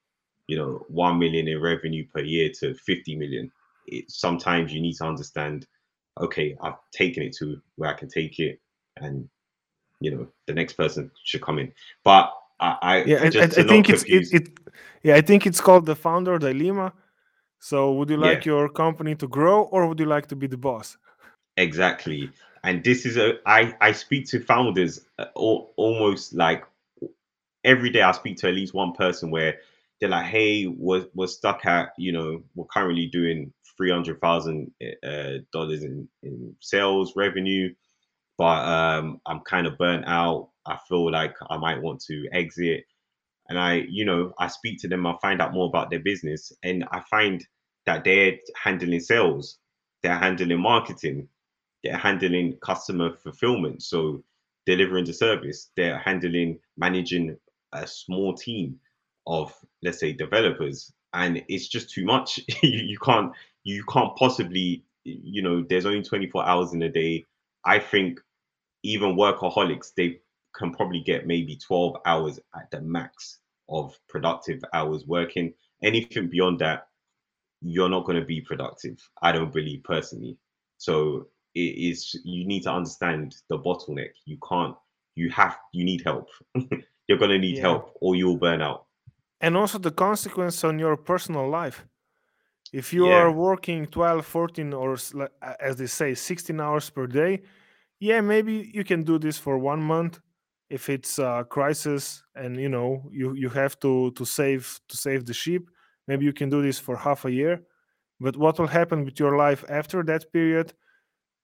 you 0.46 0.56
know 0.56 0.85
1 0.88 1.18
million 1.18 1.48
in 1.48 1.61
revenue 1.61 2.06
per 2.06 2.20
year 2.20 2.50
to 2.61 2.74
50 2.74 3.16
million 3.16 3.50
it, 3.87 4.11
sometimes 4.11 4.72
you 4.72 4.80
need 4.80 4.94
to 4.94 5.04
understand 5.04 5.66
okay 6.20 6.56
i've 6.62 6.74
taken 6.92 7.22
it 7.22 7.33
to 7.33 7.61
where 7.76 7.90
i 7.90 7.94
can 7.94 8.09
take 8.09 8.38
it 8.38 8.61
and 8.98 9.28
you 10.00 10.11
know 10.11 10.26
the 10.46 10.52
next 10.52 10.74
person 10.74 11.11
should 11.24 11.42
come 11.42 11.59
in 11.59 11.72
but 12.04 12.33
i, 12.61 12.76
I 12.83 13.04
yeah 13.04 13.22
I, 13.22 13.26
I 13.44 13.46
think 13.48 13.88
it's 13.88 14.04
it, 14.04 14.33
it, 14.33 14.48
yeah 15.02 15.16
i 15.16 15.20
think 15.20 15.46
it's 15.46 15.61
called 15.61 15.87
the 15.87 15.96
founder 15.96 16.38
dilemma 16.38 16.92
so 17.59 17.92
would 17.92 18.09
you 18.11 18.16
like 18.16 18.44
yeah. 18.44 18.52
your 18.52 18.68
company 18.68 19.14
to 19.16 19.28
grow 19.28 19.62
or 19.62 19.87
would 19.87 19.98
you 19.98 20.06
like 20.06 20.26
to 20.28 20.37
be 20.37 20.46
the 20.46 20.56
boss 20.56 20.96
exactly 21.56 22.30
and 22.62 22.85
this 22.85 23.06
is 23.06 23.16
a 23.16 23.38
I 23.46 23.74
I 23.80 23.92
speak 23.92 24.26
to 24.28 24.40
founders 24.40 25.00
uh, 25.18 25.26
almost 25.35 26.35
like 26.35 26.64
every 27.64 27.90
day. 27.90 28.02
I 28.02 28.12
speak 28.12 28.37
to 28.38 28.48
at 28.48 28.54
least 28.54 28.74
one 28.74 28.92
person 28.92 29.30
where 29.30 29.56
they're 30.00 30.11
like, 30.11 30.26
"Hey, 30.26 30.66
we're 30.66 31.06
we're 31.14 31.26
stuck 31.26 31.64
at 31.66 31.92
you 31.96 32.12
know 32.12 32.42
we're 32.54 32.66
currently 32.66 33.06
doing 33.06 33.52
three 33.80 33.90
hundred 33.90 34.20
thousand 34.20 34.70
uh, 35.02 35.38
dollars 35.54 35.84
in 35.84 36.06
in 36.22 36.54
sales 36.60 37.14
revenue, 37.16 37.74
but 38.36 38.62
um, 38.68 39.22
I'm 39.24 39.40
kind 39.40 39.66
of 39.66 39.78
burnt 39.78 40.04
out. 40.06 40.50
I 40.66 40.76
feel 40.86 41.10
like 41.10 41.34
I 41.48 41.56
might 41.56 41.80
want 41.80 42.00
to 42.08 42.28
exit." 42.30 42.84
And 43.48 43.58
I, 43.58 43.86
you 43.88 44.04
know, 44.04 44.34
I 44.38 44.48
speak 44.48 44.80
to 44.80 44.88
them. 44.88 45.06
I 45.06 45.16
find 45.22 45.40
out 45.40 45.54
more 45.54 45.66
about 45.66 45.88
their 45.88 46.00
business, 46.00 46.52
and 46.62 46.84
I 46.92 47.00
find 47.10 47.42
that 47.86 48.04
they're 48.04 48.34
handling 48.62 49.00
sales, 49.00 49.58
they're 50.02 50.18
handling 50.18 50.60
marketing, 50.60 51.26
they're 51.82 51.96
handling 51.96 52.58
customer 52.62 53.16
fulfillment, 53.16 53.82
so 53.82 54.22
delivering 54.66 55.06
the 55.06 55.14
service. 55.14 55.70
They're 55.74 55.98
handling 55.98 56.58
managing 56.76 57.38
a 57.72 57.86
small 57.86 58.34
team 58.34 58.78
of 59.26 59.54
let's 59.82 60.00
say 60.00 60.12
developers, 60.12 60.92
and 61.12 61.42
it's 61.49 61.68
just 61.68 61.90
too 61.90 62.05
much. 62.05 62.40
you, 62.62 62.81
you 62.81 62.99
can't 62.99 63.33
you 63.64 63.85
can't 63.85 64.16
possibly 64.16 64.85
you 65.05 65.42
know 65.42 65.64
there's 65.68 65.87
only 65.87 66.03
24 66.03 66.46
hours 66.46 66.73
in 66.73 66.83
a 66.83 66.88
day. 66.88 67.27
I 67.64 67.79
think 67.79 68.20
even 68.83 69.16
workaholics 69.16 69.92
they 69.94 70.20
can 70.55 70.73
probably 70.73 71.01
get 71.01 71.27
maybe 71.27 71.57
12 71.57 71.96
hours 72.07 72.40
at 72.55 72.70
the 72.70 72.81
max 72.81 73.38
of 73.68 73.99
productive 74.09 74.62
hours 74.73 75.07
working. 75.07 75.55
Anything 75.83 76.29
beyond 76.29 76.59
that, 76.59 76.88
you're 77.62 77.88
not 77.88 78.05
going 78.05 78.18
to 78.18 78.25
be 78.25 78.40
productive. 78.40 78.99
I 79.23 79.33
don't 79.33 79.53
believe 79.53 79.85
personally. 79.85 80.37
So 80.79 81.29
it 81.55 81.61
is 81.61 82.18
you 82.25 82.46
need 82.46 82.62
to 82.64 82.73
understand 82.73 83.37
the 83.49 83.59
bottleneck. 83.59 84.11
You 84.25 84.38
can't. 84.46 84.75
You 85.14 85.31
have. 85.31 85.59
You 85.73 85.85
need 85.85 86.03
help. 86.05 86.29
You're 87.09 87.18
gonna 87.18 87.38
need 87.38 87.57
yeah. 87.57 87.62
help, 87.62 87.96
or 88.01 88.14
you'll 88.14 88.37
burn 88.37 88.62
out. 88.62 88.87
And 89.40 89.57
also 89.57 89.79
the 89.79 89.90
consequence 89.90 90.64
on 90.64 90.79
your 90.79 90.96
personal 90.96 91.48
life. 91.48 91.87
If 92.72 92.92
you 92.92 93.09
yeah. 93.09 93.22
are 93.22 93.33
working 93.33 93.87
12, 93.87 94.24
14, 94.24 94.72
or 94.74 94.96
as 95.61 95.76
they 95.76 95.87
say, 95.87 96.14
16 96.14 96.61
hours 96.61 96.90
per 96.90 97.07
day, 97.07 97.42
yeah, 97.98 98.20
maybe 98.20 98.70
you 98.72 98.85
can 98.85 99.03
do 99.03 99.18
this 99.18 99.38
for 99.38 99.59
one 99.59 99.83
month 99.83 100.20
if 100.70 100.88
it's 100.88 101.18
a 101.18 101.44
crisis 101.50 102.22
and 102.37 102.57
you 102.57 102.68
know 102.68 103.03
you 103.11 103.35
you 103.35 103.48
have 103.48 103.79
to 103.81 104.12
to 104.12 104.24
save 104.24 104.81
to 104.88 104.96
save 104.96 105.26
the 105.26 105.35
ship 105.35 105.68
maybe 106.07 106.24
you 106.24 106.33
can 106.33 106.48
do 106.48 106.62
this 106.62 106.79
for 106.79 106.96
half 106.96 107.24
a 107.24 107.31
year 107.31 107.61
but 108.20 108.37
what 108.37 108.59
will 108.59 108.68
happen 108.68 109.05
with 109.05 109.18
your 109.18 109.37
life 109.37 109.64
after 109.68 110.03
that 110.05 110.33
period 110.33 110.72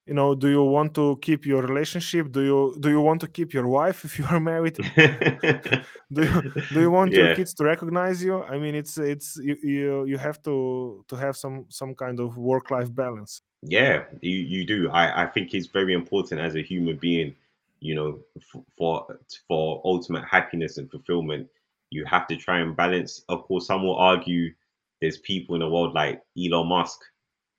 you 0.07 0.13
know 0.13 0.33
do 0.33 0.47
you 0.47 0.63
want 0.63 0.93
to 0.95 1.17
keep 1.21 1.45
your 1.45 1.61
relationship? 1.61 2.31
Do 2.31 2.41
you 2.41 2.75
do 2.79 2.89
you 2.89 3.01
want 3.01 3.21
to 3.21 3.27
keep 3.27 3.53
your 3.53 3.67
wife 3.67 4.05
if 4.05 4.17
you 4.19 4.25
are 4.25 4.39
married? 4.39 4.77
Do 6.13 6.23
you 6.23 6.53
do 6.73 6.79
you 6.79 6.89
want 6.89 7.11
yeah. 7.11 7.19
your 7.19 7.35
kids 7.35 7.53
to 7.55 7.65
recognize 7.65 8.23
you? 8.23 8.41
I 8.43 8.57
mean 8.57 8.75
it's 8.75 8.97
it's 8.97 9.37
you, 9.37 9.57
you 9.61 10.05
you 10.05 10.17
have 10.17 10.41
to 10.43 11.03
to 11.09 11.15
have 11.17 11.35
some 11.35 11.65
some 11.67 11.93
kind 11.95 12.21
of 12.21 12.37
work 12.37 12.71
life 12.71 12.93
balance. 12.93 13.41
Yeah 13.61 14.05
you 14.21 14.37
you 14.37 14.65
do. 14.65 14.89
I 14.89 15.23
i 15.23 15.25
think 15.25 15.53
it's 15.53 15.67
very 15.67 15.93
important 15.93 16.39
as 16.39 16.55
a 16.55 16.61
human 16.61 16.95
being 16.95 17.35
you 17.81 17.93
know 17.95 18.19
f- 18.37 18.63
for 18.77 19.19
for 19.47 19.81
ultimate 19.83 20.23
happiness 20.23 20.77
and 20.77 20.89
fulfillment 20.89 21.47
you 21.89 22.05
have 22.05 22.25
to 22.27 22.37
try 22.37 22.59
and 22.59 22.75
balance. 22.75 23.23
Of 23.27 23.43
course 23.43 23.67
some 23.67 23.83
will 23.83 23.97
argue 23.97 24.53
there's 25.01 25.17
people 25.17 25.55
in 25.55 25.61
the 25.61 25.69
world 25.69 25.93
like 25.93 26.21
elon 26.37 26.67
musk 26.67 26.99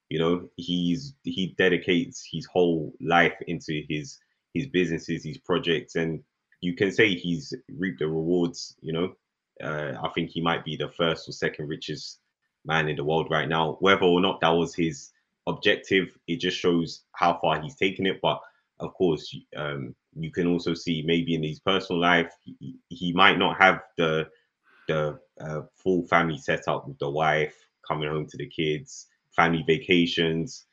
you 0.08 0.18
know, 0.18 0.48
he's 0.56 1.14
he 1.22 1.54
dedicates 1.58 2.26
his 2.30 2.46
whole 2.46 2.92
life 3.00 3.36
into 3.46 3.82
his 3.88 4.18
his 4.54 4.66
businesses, 4.66 5.24
his 5.24 5.38
projects, 5.38 5.96
and 5.96 6.22
you 6.60 6.74
can 6.74 6.90
say 6.90 7.14
he's 7.14 7.54
reaped 7.76 7.98
the 7.98 8.08
rewards. 8.08 8.74
You 8.80 8.92
know, 8.92 9.12
uh, 9.62 9.94
I 10.02 10.08
think 10.14 10.30
he 10.30 10.40
might 10.40 10.64
be 10.64 10.76
the 10.76 10.88
first 10.88 11.28
or 11.28 11.32
second 11.32 11.68
richest 11.68 12.20
man 12.64 12.88
in 12.88 12.96
the 12.96 13.04
world 13.04 13.28
right 13.30 13.48
now. 13.48 13.76
Whether 13.80 14.04
or 14.04 14.20
not 14.20 14.40
that 14.40 14.50
was 14.50 14.74
his 14.74 15.10
objective, 15.46 16.08
it 16.26 16.36
just 16.36 16.58
shows 16.58 17.02
how 17.12 17.38
far 17.40 17.60
he's 17.60 17.76
taken 17.76 18.06
it. 18.06 18.20
But 18.22 18.40
of 18.80 18.94
course, 18.94 19.34
um, 19.56 19.94
you 20.14 20.30
can 20.30 20.46
also 20.46 20.72
see 20.72 21.02
maybe 21.06 21.34
in 21.34 21.42
his 21.42 21.60
personal 21.60 22.00
life, 22.00 22.32
he, 22.44 22.76
he 22.88 23.12
might 23.12 23.38
not 23.38 23.60
have 23.60 23.82
the 23.98 24.28
the 24.88 25.18
uh, 25.38 25.60
full 25.74 26.06
family 26.06 26.38
setup 26.38 26.88
with 26.88 26.98
the 26.98 27.10
wife 27.10 27.54
coming 27.86 28.08
home 28.08 28.26
to 28.26 28.38
the 28.38 28.48
kids 28.48 29.06
family 29.38 29.64
vacations. 29.66 30.66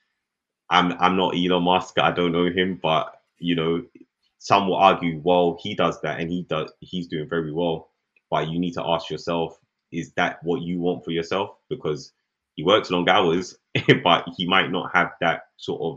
I'm 0.70 0.94
I'm 1.00 1.16
not 1.16 1.36
Elon 1.36 1.64
Musk. 1.64 2.00
I 2.00 2.12
don't 2.12 2.32
know 2.32 2.50
him, 2.50 2.80
but 2.82 3.22
you 3.38 3.56
know, 3.56 3.84
some 4.40 4.68
will 4.68 4.76
argue, 4.76 5.22
well, 5.24 5.58
he 5.62 5.76
does 5.76 6.02
that 6.02 6.20
and 6.20 6.30
he 6.30 6.44
does 6.50 6.74
he's 6.80 7.08
doing 7.08 7.30
very 7.30 7.54
well. 7.54 7.92
But 8.32 8.50
you 8.50 8.60
need 8.60 8.74
to 8.74 8.84
ask 8.84 9.10
yourself, 9.10 9.60
is 9.92 10.12
that 10.14 10.40
what 10.44 10.62
you 10.62 10.80
want 10.80 11.06
for 11.06 11.12
yourself? 11.12 11.50
Because 11.70 12.12
he 12.56 12.64
works 12.64 12.90
long 12.90 13.08
hours, 13.08 13.56
but 14.04 14.26
he 14.36 14.48
might 14.48 14.72
not 14.72 14.92
have 14.94 15.12
that 15.22 15.44
sort 15.58 15.82
of 15.82 15.94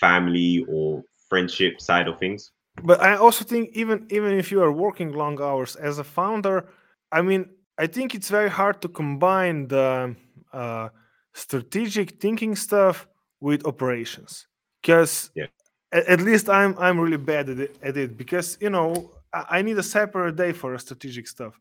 family 0.00 0.64
or 0.68 1.02
friendship 1.28 1.80
side 1.80 2.08
of 2.08 2.18
things. 2.18 2.52
But 2.82 3.00
I 3.00 3.16
also 3.16 3.44
think 3.44 3.70
even 3.74 4.06
even 4.10 4.32
if 4.38 4.50
you 4.50 4.62
are 4.62 4.72
working 4.72 5.12
long 5.12 5.40
hours 5.40 5.76
as 5.76 5.98
a 5.98 6.04
founder, 6.04 6.68
I 7.12 7.20
mean, 7.20 7.50
I 7.78 7.86
think 7.86 8.14
it's 8.14 8.30
very 8.30 8.50
hard 8.50 8.80
to 8.82 8.88
combine 8.88 9.68
the 9.68 10.16
uh, 10.52 10.88
strategic 11.36 12.18
thinking 12.18 12.56
stuff 12.56 13.06
with 13.40 13.66
operations 13.66 14.46
because 14.80 15.30
yeah. 15.34 15.44
at, 15.92 16.06
at, 16.06 16.20
least 16.22 16.48
i'm 16.48 16.74
i'm 16.78 16.98
really 16.98 17.18
bad 17.18 17.50
at 17.50 17.58
it, 17.58 17.76
at 17.82 17.96
it 17.96 18.16
because 18.16 18.56
you 18.58 18.70
know 18.70 19.10
I, 19.34 19.58
I, 19.58 19.62
need 19.62 19.76
a 19.76 19.82
separate 19.82 20.36
day 20.36 20.52
for 20.52 20.72
a 20.72 20.78
strategic 20.78 21.28
stuff 21.28 21.60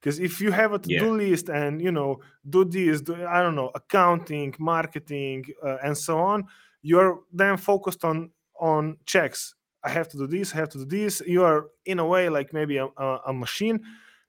because 0.00 0.18
if 0.18 0.40
you 0.40 0.50
have 0.52 0.72
a 0.72 0.78
to-do 0.78 0.94
yeah. 0.94 1.28
list 1.28 1.50
and 1.50 1.82
you 1.82 1.92
know 1.92 2.20
do 2.48 2.64
this 2.64 3.02
do 3.02 3.14
i 3.26 3.42
don't 3.42 3.54
know 3.54 3.70
accounting 3.74 4.54
marketing 4.58 5.44
uh, 5.62 5.76
and 5.84 5.96
so 5.96 6.18
on 6.18 6.46
you're 6.80 7.20
then 7.30 7.58
focused 7.58 8.06
on 8.06 8.30
on 8.58 8.96
checks 9.04 9.54
i 9.84 9.90
have 9.90 10.08
to 10.08 10.16
do 10.16 10.26
this 10.26 10.54
i 10.54 10.56
have 10.56 10.70
to 10.70 10.78
do 10.78 10.86
this 10.86 11.20
you 11.26 11.44
are 11.44 11.66
in 11.84 11.98
a 11.98 12.06
way 12.06 12.30
like 12.30 12.54
maybe 12.54 12.78
a, 12.78 12.86
a, 12.96 13.20
a 13.26 13.32
machine 13.34 13.78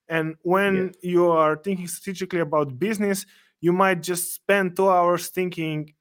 and 0.10 0.36
when 0.42 0.92
yeah. 1.02 1.12
you 1.12 1.32
are 1.32 1.56
thinking 1.56 1.88
strategically 1.88 2.42
about 2.42 2.78
business 2.78 3.26
you 3.62 3.71
might 3.71 4.02
just 4.02 4.34
spend 4.34 4.76
two 4.76 4.89
hours 4.89 5.28
thinking 5.28 5.93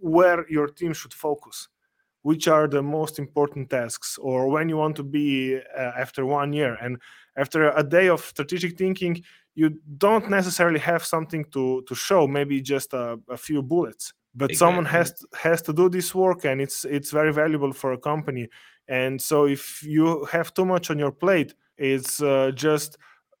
where 0.00 0.48
your 0.48 0.68
team 0.68 0.92
should 0.92 1.14
focus 1.14 1.68
which 2.22 2.48
are 2.48 2.66
the 2.66 2.82
most 2.82 3.18
important 3.18 3.70
tasks 3.70 4.18
or 4.18 4.48
when 4.48 4.68
you 4.68 4.76
want 4.76 4.96
to 4.96 5.02
be 5.02 5.56
uh, 5.56 5.92
after 5.96 6.26
one 6.26 6.52
year. 6.52 6.76
And 6.82 6.98
after 7.36 7.70
a 7.70 7.82
day 7.82 8.08
of 8.08 8.20
strategic 8.20 8.76
thinking 8.76 9.22
you 9.54 9.80
don't 9.96 10.28
necessarily 10.28 10.78
have 10.78 11.04
something 11.04 11.44
to 11.54 11.82
to 11.88 11.94
show 11.94 12.26
maybe 12.26 12.60
just 12.60 12.92
a, 12.92 13.18
a 13.28 13.36
few 13.36 13.62
bullets. 13.62 14.12
But 14.34 14.50
exactly. 14.50 14.56
someone 14.56 14.84
has 14.84 15.12
to, 15.14 15.26
has 15.36 15.62
to 15.62 15.72
do 15.72 15.88
this 15.88 16.14
work 16.14 16.44
and 16.44 16.60
it's 16.60 16.84
it's 16.84 17.10
very 17.10 17.32
valuable 17.32 17.72
for 17.72 17.92
a 17.92 17.98
company. 17.98 18.48
And 18.88 19.20
so 19.20 19.46
if 19.46 19.82
you 19.82 20.24
have 20.26 20.52
too 20.54 20.64
much 20.64 20.90
on 20.90 20.98
your 20.98 21.12
plate 21.12 21.54
it's 21.78 22.20
uh, 22.20 22.50
just 22.54 22.98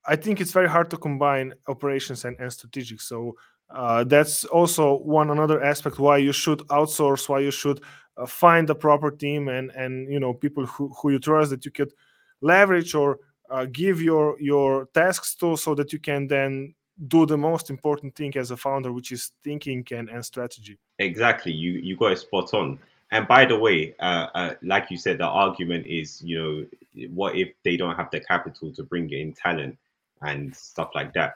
i 0.08 0.16
think 0.16 0.40
it's 0.40 0.52
very 0.52 0.68
hard 0.68 0.90
to 0.90 0.96
combine 0.96 1.54
operations 1.68 2.24
and, 2.24 2.36
and 2.40 2.52
strategic 2.52 3.00
so 3.00 3.34
uh, 3.70 4.02
that's 4.04 4.44
also 4.46 4.98
one 5.00 5.30
another 5.30 5.62
aspect 5.62 5.98
why 5.98 6.16
you 6.16 6.32
should 6.32 6.60
outsource 6.68 7.28
why 7.28 7.38
you 7.38 7.50
should 7.50 7.82
uh, 8.16 8.26
find 8.26 8.68
the 8.68 8.74
proper 8.74 9.10
team 9.10 9.48
and 9.48 9.70
and 9.72 10.12
you 10.12 10.18
know 10.18 10.34
people 10.34 10.66
who, 10.66 10.88
who 11.00 11.10
you 11.10 11.18
trust 11.18 11.50
that 11.50 11.64
you 11.64 11.70
could 11.70 11.92
leverage 12.40 12.94
or 12.94 13.18
uh, 13.50 13.66
give 13.66 14.00
your 14.00 14.40
your 14.40 14.86
tasks 14.94 15.34
to 15.34 15.56
so 15.56 15.74
that 15.74 15.92
you 15.92 15.98
can 15.98 16.26
then 16.26 16.74
do 17.06 17.24
the 17.26 17.36
most 17.36 17.70
important 17.70 18.14
thing 18.16 18.36
as 18.36 18.50
a 18.50 18.56
founder 18.56 18.92
which 18.92 19.12
is 19.12 19.32
thinking 19.44 19.86
and, 19.92 20.08
and 20.08 20.24
strategy. 20.24 20.78
Exactly. 20.98 21.52
You 21.52 21.72
you 21.72 21.96
got 21.96 22.12
it 22.12 22.18
spot 22.18 22.52
on. 22.54 22.78
And 23.10 23.26
by 23.26 23.46
the 23.46 23.58
way 23.58 23.94
uh, 24.00 24.26
uh, 24.34 24.54
like 24.62 24.90
you 24.90 24.98
said 24.98 25.18
the 25.18 25.26
argument 25.26 25.86
is 25.86 26.20
you 26.22 26.38
know 26.38 27.08
what 27.14 27.36
if 27.36 27.48
they 27.64 27.76
don't 27.76 27.96
have 27.96 28.10
the 28.10 28.20
capital 28.20 28.72
to 28.72 28.82
bring 28.82 29.10
in 29.10 29.32
talent 29.32 29.78
and 30.22 30.54
stuff 30.54 30.90
like 30.94 31.12
that. 31.14 31.34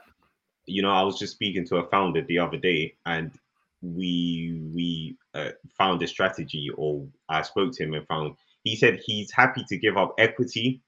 You 0.66 0.82
know 0.82 0.92
i 0.92 1.02
was 1.02 1.18
just 1.18 1.32
speaking 1.32 1.66
to 1.66 1.76
a 1.78 1.88
founder 1.88 2.22
the 2.22 2.38
other 2.38 2.56
day 2.56 2.94
and 3.04 3.32
we 3.82 4.62
we 4.72 5.16
uh, 5.34 5.50
found 5.76 6.00
a 6.02 6.06
strategy 6.06 6.70
or 6.76 7.04
i 7.28 7.42
spoke 7.42 7.72
to 7.72 7.82
him 7.82 7.94
and 7.94 8.06
found 8.06 8.36
he 8.62 8.76
said 8.76 9.00
he's 9.04 9.32
happy 9.32 9.64
to 9.68 9.76
give 9.76 9.96
up 9.96 10.14
equity 10.18 10.80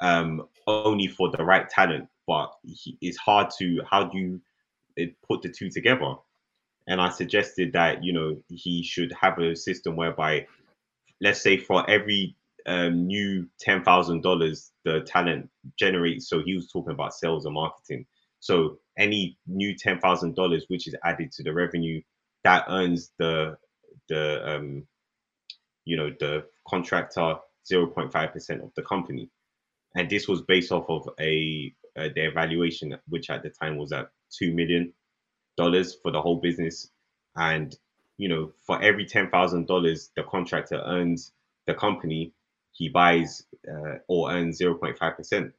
um, 0.00 0.48
only 0.66 1.06
for 1.06 1.30
the 1.30 1.44
right 1.44 1.68
talent 1.68 2.08
but 2.30 2.52
he, 2.62 2.96
it's 3.00 3.18
hard 3.18 3.48
to 3.58 3.82
how 3.90 4.04
do 4.04 4.16
you 4.16 4.40
uh, 5.00 5.06
put 5.26 5.42
the 5.42 5.48
two 5.48 5.68
together? 5.68 6.14
And 6.86 7.00
i 7.00 7.10
suggested 7.10 7.72
that 7.72 8.04
you 8.04 8.12
know 8.12 8.40
he 8.48 8.84
should 8.84 9.12
have 9.20 9.38
a 9.38 9.56
system 9.56 9.96
whereby 9.96 10.46
let's 11.20 11.42
say 11.42 11.56
for 11.56 11.88
every 11.90 12.36
um, 12.66 13.06
new 13.06 13.48
ten 13.60 13.84
thousand 13.84 14.22
dollars 14.22 14.72
the 14.84 15.00
talent 15.02 15.48
generates. 15.78 16.28
So 16.28 16.42
he 16.44 16.54
was 16.54 16.70
talking 16.70 16.92
about 16.92 17.14
sales 17.14 17.44
and 17.46 17.54
marketing. 17.54 18.06
So 18.40 18.78
any 18.98 19.38
new 19.46 19.76
ten 19.76 20.00
thousand 20.00 20.34
dollars 20.36 20.64
which 20.68 20.86
is 20.88 20.94
added 21.04 21.32
to 21.32 21.42
the 21.42 21.52
revenue 21.52 22.00
that 22.44 22.64
earns 22.68 23.12
the 23.18 23.56
the 24.08 24.48
um, 24.48 24.86
you 25.84 25.96
know 25.96 26.10
the 26.20 26.44
contractor 26.68 27.36
0.5% 27.70 28.64
of 28.64 28.72
the 28.74 28.82
company. 28.82 29.30
And 29.96 30.08
this 30.08 30.28
was 30.28 30.42
based 30.42 30.72
off 30.72 30.86
of 30.88 31.08
a 31.20 31.74
uh, 31.96 32.08
their 32.14 32.32
valuation 32.32 32.96
which 33.08 33.30
at 33.30 33.42
the 33.42 33.50
time 33.50 33.76
was 33.76 33.92
at 33.92 34.08
2 34.38 34.54
million 34.54 34.92
dollars 35.56 35.96
for 36.02 36.12
the 36.12 36.20
whole 36.20 36.40
business. 36.40 36.90
And 37.36 37.76
you 38.18 38.28
know 38.28 38.52
for 38.66 38.82
every 38.82 39.06
$10,000 39.06 40.08
the 40.16 40.22
contractor 40.24 40.82
earns 40.86 41.32
the 41.66 41.74
company 41.74 42.32
he 42.72 42.88
buys 42.88 43.44
uh, 43.70 43.96
or 44.08 44.32
earns 44.32 44.60
0.5% 44.60 45.52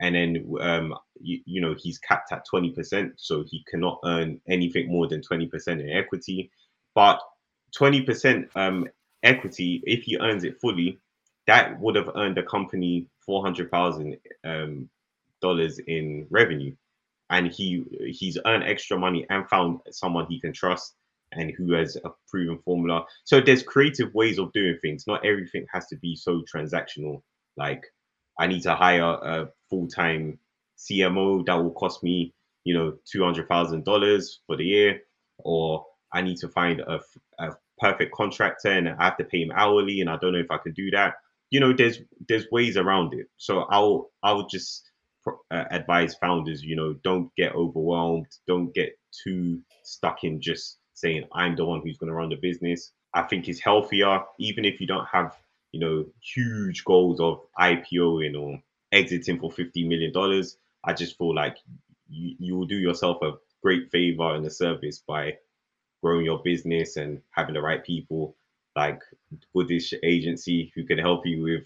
and 0.00 0.14
then 0.14 0.54
um, 0.60 0.94
you, 1.20 1.40
you, 1.46 1.60
know 1.60 1.74
he's 1.78 1.98
capped 1.98 2.32
at 2.32 2.46
20% 2.52 3.12
so 3.16 3.44
he 3.48 3.64
cannot 3.68 3.98
earn 4.04 4.40
anything 4.48 4.90
more 4.90 5.08
than 5.08 5.20
20% 5.20 5.68
in 5.68 5.90
equity. 5.90 6.50
But 6.94 7.20
20% 7.78 8.48
um, 8.54 8.86
equity 9.22 9.82
if 9.86 10.02
he 10.02 10.18
earns 10.18 10.44
it 10.44 10.60
fully 10.60 10.98
that 11.46 11.78
would 11.80 11.94
have 11.94 12.10
earned 12.16 12.36
the 12.36 12.42
company 12.42 13.06
400000 13.24 14.16
um, 14.44 14.88
dollars 15.40 15.78
in 15.78 16.26
revenue. 16.30 16.74
And 17.30 17.48
he 17.48 17.84
he's 18.06 18.38
earned 18.46 18.64
extra 18.64 18.98
money 18.98 19.26
and 19.30 19.48
found 19.48 19.80
someone 19.90 20.26
he 20.26 20.40
can 20.40 20.52
trust 20.52 20.94
and 21.32 21.52
who 21.56 21.72
has 21.72 21.96
a 21.96 22.10
proven 22.28 22.58
formula 22.64 23.04
so 23.24 23.40
there's 23.40 23.62
creative 23.62 24.12
ways 24.14 24.38
of 24.38 24.52
doing 24.52 24.78
things 24.80 25.04
not 25.06 25.24
everything 25.26 25.66
has 25.72 25.86
to 25.86 25.96
be 25.96 26.14
so 26.16 26.42
transactional 26.52 27.20
like 27.56 27.82
I 28.38 28.46
need 28.46 28.62
to 28.62 28.74
hire 28.74 29.02
a 29.02 29.48
full 29.70 29.88
time 29.88 30.38
CMO 30.78 31.44
that 31.46 31.54
will 31.54 31.72
cost 31.72 32.02
me, 32.02 32.34
you 32.64 32.74
know, 32.74 32.94
two 33.10 33.22
hundred 33.22 33.48
thousand 33.48 33.84
dollars 33.84 34.40
for 34.46 34.56
the 34.56 34.64
year, 34.64 35.00
or 35.38 35.84
I 36.12 36.22
need 36.22 36.36
to 36.38 36.48
find 36.48 36.80
a, 36.80 37.00
a 37.38 37.52
perfect 37.78 38.14
contractor 38.14 38.70
and 38.70 38.88
I 38.88 39.04
have 39.04 39.16
to 39.18 39.24
pay 39.24 39.42
him 39.42 39.52
hourly, 39.54 40.00
and 40.00 40.10
I 40.10 40.16
don't 40.18 40.32
know 40.32 40.38
if 40.38 40.50
I 40.50 40.58
can 40.58 40.72
do 40.72 40.90
that. 40.90 41.14
You 41.50 41.60
know, 41.60 41.72
there's 41.72 41.98
there's 42.28 42.46
ways 42.50 42.76
around 42.76 43.14
it. 43.14 43.26
So 43.38 43.60
I'll 43.70 44.10
I'll 44.22 44.46
just 44.46 44.90
uh, 45.26 45.64
advise 45.70 46.14
founders, 46.16 46.62
you 46.62 46.76
know, 46.76 46.94
don't 47.04 47.30
get 47.36 47.54
overwhelmed, 47.54 48.26
don't 48.46 48.74
get 48.74 48.98
too 49.24 49.60
stuck 49.82 50.24
in 50.24 50.40
just 50.40 50.78
saying 50.96 51.24
I'm 51.32 51.54
the 51.54 51.64
one 51.64 51.80
who's 51.82 51.98
going 51.98 52.08
to 52.08 52.14
run 52.14 52.30
the 52.30 52.36
business. 52.36 52.90
I 53.14 53.22
think 53.22 53.48
is 53.48 53.60
healthier, 53.60 54.20
even 54.38 54.64
if 54.64 54.80
you 54.80 54.86
don't 54.86 55.06
have 55.06 55.36
you 55.76 55.80
know, 55.80 56.06
huge 56.22 56.84
goals 56.84 57.20
of 57.20 57.42
IPOing 57.58 58.40
or 58.40 58.62
exiting 58.92 59.38
for 59.38 59.50
$50 59.50 59.86
million, 59.86 60.42
I 60.84 60.94
just 60.94 61.18
feel 61.18 61.34
like 61.34 61.58
you, 62.08 62.34
you 62.38 62.56
will 62.56 62.66
do 62.66 62.76
yourself 62.76 63.18
a 63.22 63.32
great 63.62 63.90
favor 63.90 64.34
and 64.34 64.46
a 64.46 64.50
service 64.50 65.02
by 65.06 65.36
growing 66.02 66.24
your 66.24 66.38
business 66.42 66.96
and 66.96 67.20
having 67.30 67.54
the 67.54 67.60
right 67.60 67.84
people 67.84 68.36
like 68.74 69.00
Goodish 69.54 69.92
agency 70.02 70.72
who 70.74 70.84
can 70.84 70.98
help 70.98 71.26
you 71.26 71.42
with 71.42 71.64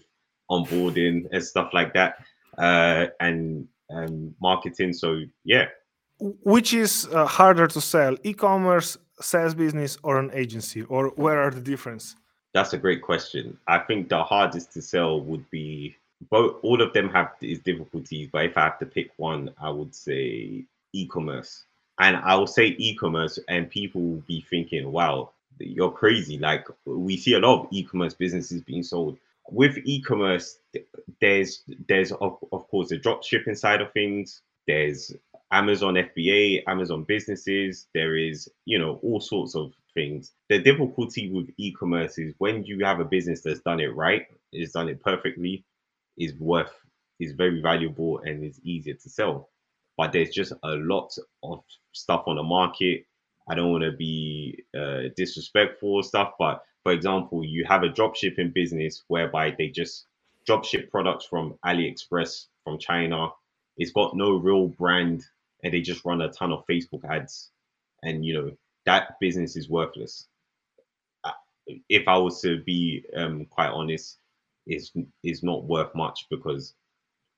onboarding 0.49 1.27
and 1.31 1.43
stuff 1.43 1.69
like 1.73 1.93
that 1.93 2.15
uh, 2.57 3.07
and 3.21 3.67
and 3.89 4.35
marketing. 4.41 4.91
So 4.93 5.21
yeah. 5.45 5.65
Which 6.19 6.73
is 6.73 7.07
uh, 7.11 7.25
harder 7.25 7.67
to 7.67 7.81
sell, 7.81 8.15
e-commerce, 8.23 8.97
SaaS 9.21 9.53
business, 9.53 9.97
or 10.03 10.19
an 10.19 10.31
agency, 10.33 10.83
or 10.83 11.09
where 11.15 11.41
are 11.41 11.51
the 11.51 11.61
difference? 11.61 12.15
That's 12.53 12.73
a 12.73 12.77
great 12.77 13.01
question. 13.01 13.57
I 13.67 13.79
think 13.79 14.09
the 14.09 14.23
hardest 14.23 14.73
to 14.73 14.81
sell 14.81 15.21
would 15.21 15.49
be 15.49 15.95
both. 16.29 16.57
All 16.63 16.81
of 16.81 16.93
them 16.93 17.09
have 17.09 17.31
these 17.39 17.59
difficulties, 17.59 18.29
but 18.31 18.45
if 18.45 18.57
I 18.57 18.63
have 18.63 18.79
to 18.79 18.85
pick 18.85 19.11
one, 19.17 19.53
I 19.59 19.69
would 19.69 19.95
say 19.95 20.65
e-commerce. 20.93 21.63
And 21.99 22.17
I 22.17 22.35
will 22.35 22.47
say 22.47 22.75
e-commerce, 22.77 23.39
and 23.47 23.69
people 23.69 24.01
will 24.01 24.23
be 24.27 24.45
thinking, 24.49 24.91
"Wow, 24.91 25.31
you're 25.59 25.91
crazy!" 25.91 26.37
Like 26.37 26.67
we 26.85 27.15
see 27.17 27.33
a 27.33 27.39
lot 27.39 27.61
of 27.61 27.67
e-commerce 27.71 28.13
businesses 28.13 28.61
being 28.61 28.83
sold. 28.83 29.17
With 29.49 29.77
e-commerce, 29.83 30.59
there's 31.19 31.63
there's 31.87 32.11
of, 32.11 32.37
of 32.51 32.67
course 32.69 32.89
the 32.89 32.97
drop 32.97 33.23
shipping 33.23 33.55
side 33.55 33.81
of 33.81 33.91
things. 33.91 34.41
There's 34.67 35.13
Amazon 35.51 35.95
FBA, 35.95 36.63
Amazon 36.67 37.03
businesses. 37.03 37.87
There 37.93 38.15
is 38.15 38.49
you 38.65 38.79
know 38.79 38.99
all 39.03 39.21
sorts 39.21 39.55
of 39.55 39.73
things. 39.93 40.31
The 40.49 40.59
difficulty 40.59 41.31
with 41.31 41.49
e-commerce 41.57 42.17
is 42.17 42.33
when 42.37 42.63
you 42.63 42.85
have 42.85 42.99
a 42.99 43.05
business 43.05 43.41
that's 43.41 43.61
done 43.61 43.79
it 43.79 43.95
right, 43.95 44.27
is 44.53 44.71
done 44.71 44.89
it 44.89 45.01
perfectly, 45.03 45.65
is 46.17 46.33
worth 46.35 46.73
is 47.19 47.33
very 47.33 47.61
valuable 47.61 48.19
and 48.25 48.43
is 48.43 48.59
easier 48.63 48.95
to 48.95 49.09
sell. 49.09 49.49
But 49.97 50.11
there's 50.11 50.31
just 50.31 50.53
a 50.63 50.71
lot 50.75 51.11
of 51.43 51.63
stuff 51.93 52.23
on 52.27 52.37
the 52.37 52.43
market. 52.43 53.05
I 53.49 53.55
don't 53.55 53.71
want 53.71 53.83
to 53.83 53.91
be 53.91 54.63
uh, 54.77 55.03
disrespectful 55.15 56.03
stuff, 56.03 56.33
but 56.39 56.63
for 56.83 56.91
example, 56.91 57.45
you 57.45 57.65
have 57.65 57.83
a 57.83 57.89
drop 57.89 58.15
shipping 58.15 58.51
business 58.53 59.03
whereby 59.07 59.55
they 59.57 59.67
just 59.69 60.07
drop 60.45 60.65
ship 60.65 60.89
products 60.91 61.25
from 61.25 61.55
AliExpress 61.65 62.47
from 62.63 62.79
China. 62.79 63.29
It's 63.77 63.91
got 63.91 64.15
no 64.15 64.31
real 64.37 64.67
brand, 64.67 65.23
and 65.63 65.73
they 65.73 65.81
just 65.81 66.05
run 66.05 66.21
a 66.21 66.31
ton 66.31 66.51
of 66.51 66.65
Facebook 66.67 67.03
ads. 67.05 67.51
And 68.03 68.25
you 68.25 68.33
know, 68.33 68.51
that 68.85 69.19
business 69.19 69.55
is 69.55 69.69
worthless. 69.69 70.27
If 71.89 72.07
I 72.07 72.17
was 72.17 72.41
to 72.41 72.61
be 72.63 73.05
um, 73.15 73.45
quite 73.45 73.69
honest, 73.69 74.17
is 74.67 74.91
is 75.23 75.43
not 75.43 75.63
worth 75.63 75.93
much 75.95 76.27
because 76.29 76.73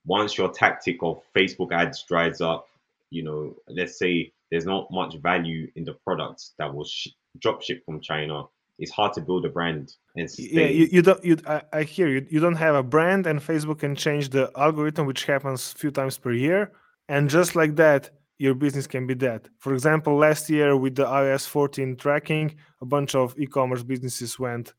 once 0.06 0.38
your 0.38 0.52
tactic 0.52 0.98
of 1.02 1.22
Facebook 1.36 1.72
ads 1.72 2.04
dries 2.04 2.42
up, 2.42 2.68
you 3.10 3.24
know, 3.24 3.56
let's 3.68 3.98
say 3.98 4.32
there's 4.52 4.66
not 4.66 4.92
much 4.92 5.16
value 5.18 5.70
in 5.76 5.84
the 5.86 5.94
products 6.06 6.54
that 6.60 6.74
was 6.74 6.90
sh- 6.90 7.08
drop 7.40 7.62
shipped 7.62 7.86
from 7.86 8.02
China. 8.02 8.44
It's 8.80 8.92
hard 8.92 9.14
to 9.14 9.22
build 9.22 9.46
a 9.46 9.50
brand 9.50 9.94
and 10.16 10.30
sustain. 10.30 10.60
yeah, 10.60 10.66
you, 10.66 10.88
you 10.92 11.02
don't. 11.02 11.24
You, 11.24 11.38
I, 11.48 11.62
I 11.72 11.84
hear 11.84 12.08
you. 12.08 12.26
You 12.30 12.40
don't 12.40 12.56
have 12.56 12.76
a 12.76 12.84
brand, 12.84 13.28
and 13.28 13.40
Facebook 13.40 13.80
can 13.80 13.96
change 13.96 14.30
the 14.30 14.52
algorithm, 14.58 15.06
which 15.06 15.26
happens 15.26 15.74
a 15.74 15.78
few 15.78 15.92
times 15.92 16.18
per 16.18 16.32
year, 16.32 16.72
and 17.08 17.30
just 17.30 17.56
like 17.56 17.76
that, 17.78 18.12
your 18.38 18.56
business 18.56 18.88
can 18.88 19.08
be 19.08 19.16
dead. 19.16 19.50
For 19.58 19.74
example, 19.74 20.16
last 20.18 20.50
year 20.50 20.76
with 20.76 20.96
the 20.96 21.06
iOS 21.06 21.48
14 21.48 21.96
tracking, 21.96 22.56
a 22.82 22.86
bunch 22.86 23.16
of 23.16 23.38
e-commerce 23.40 23.84
businesses 23.84 24.40
went 24.40 24.74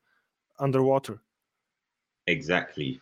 underwater. 0.59 1.21
Exactly. 2.27 3.01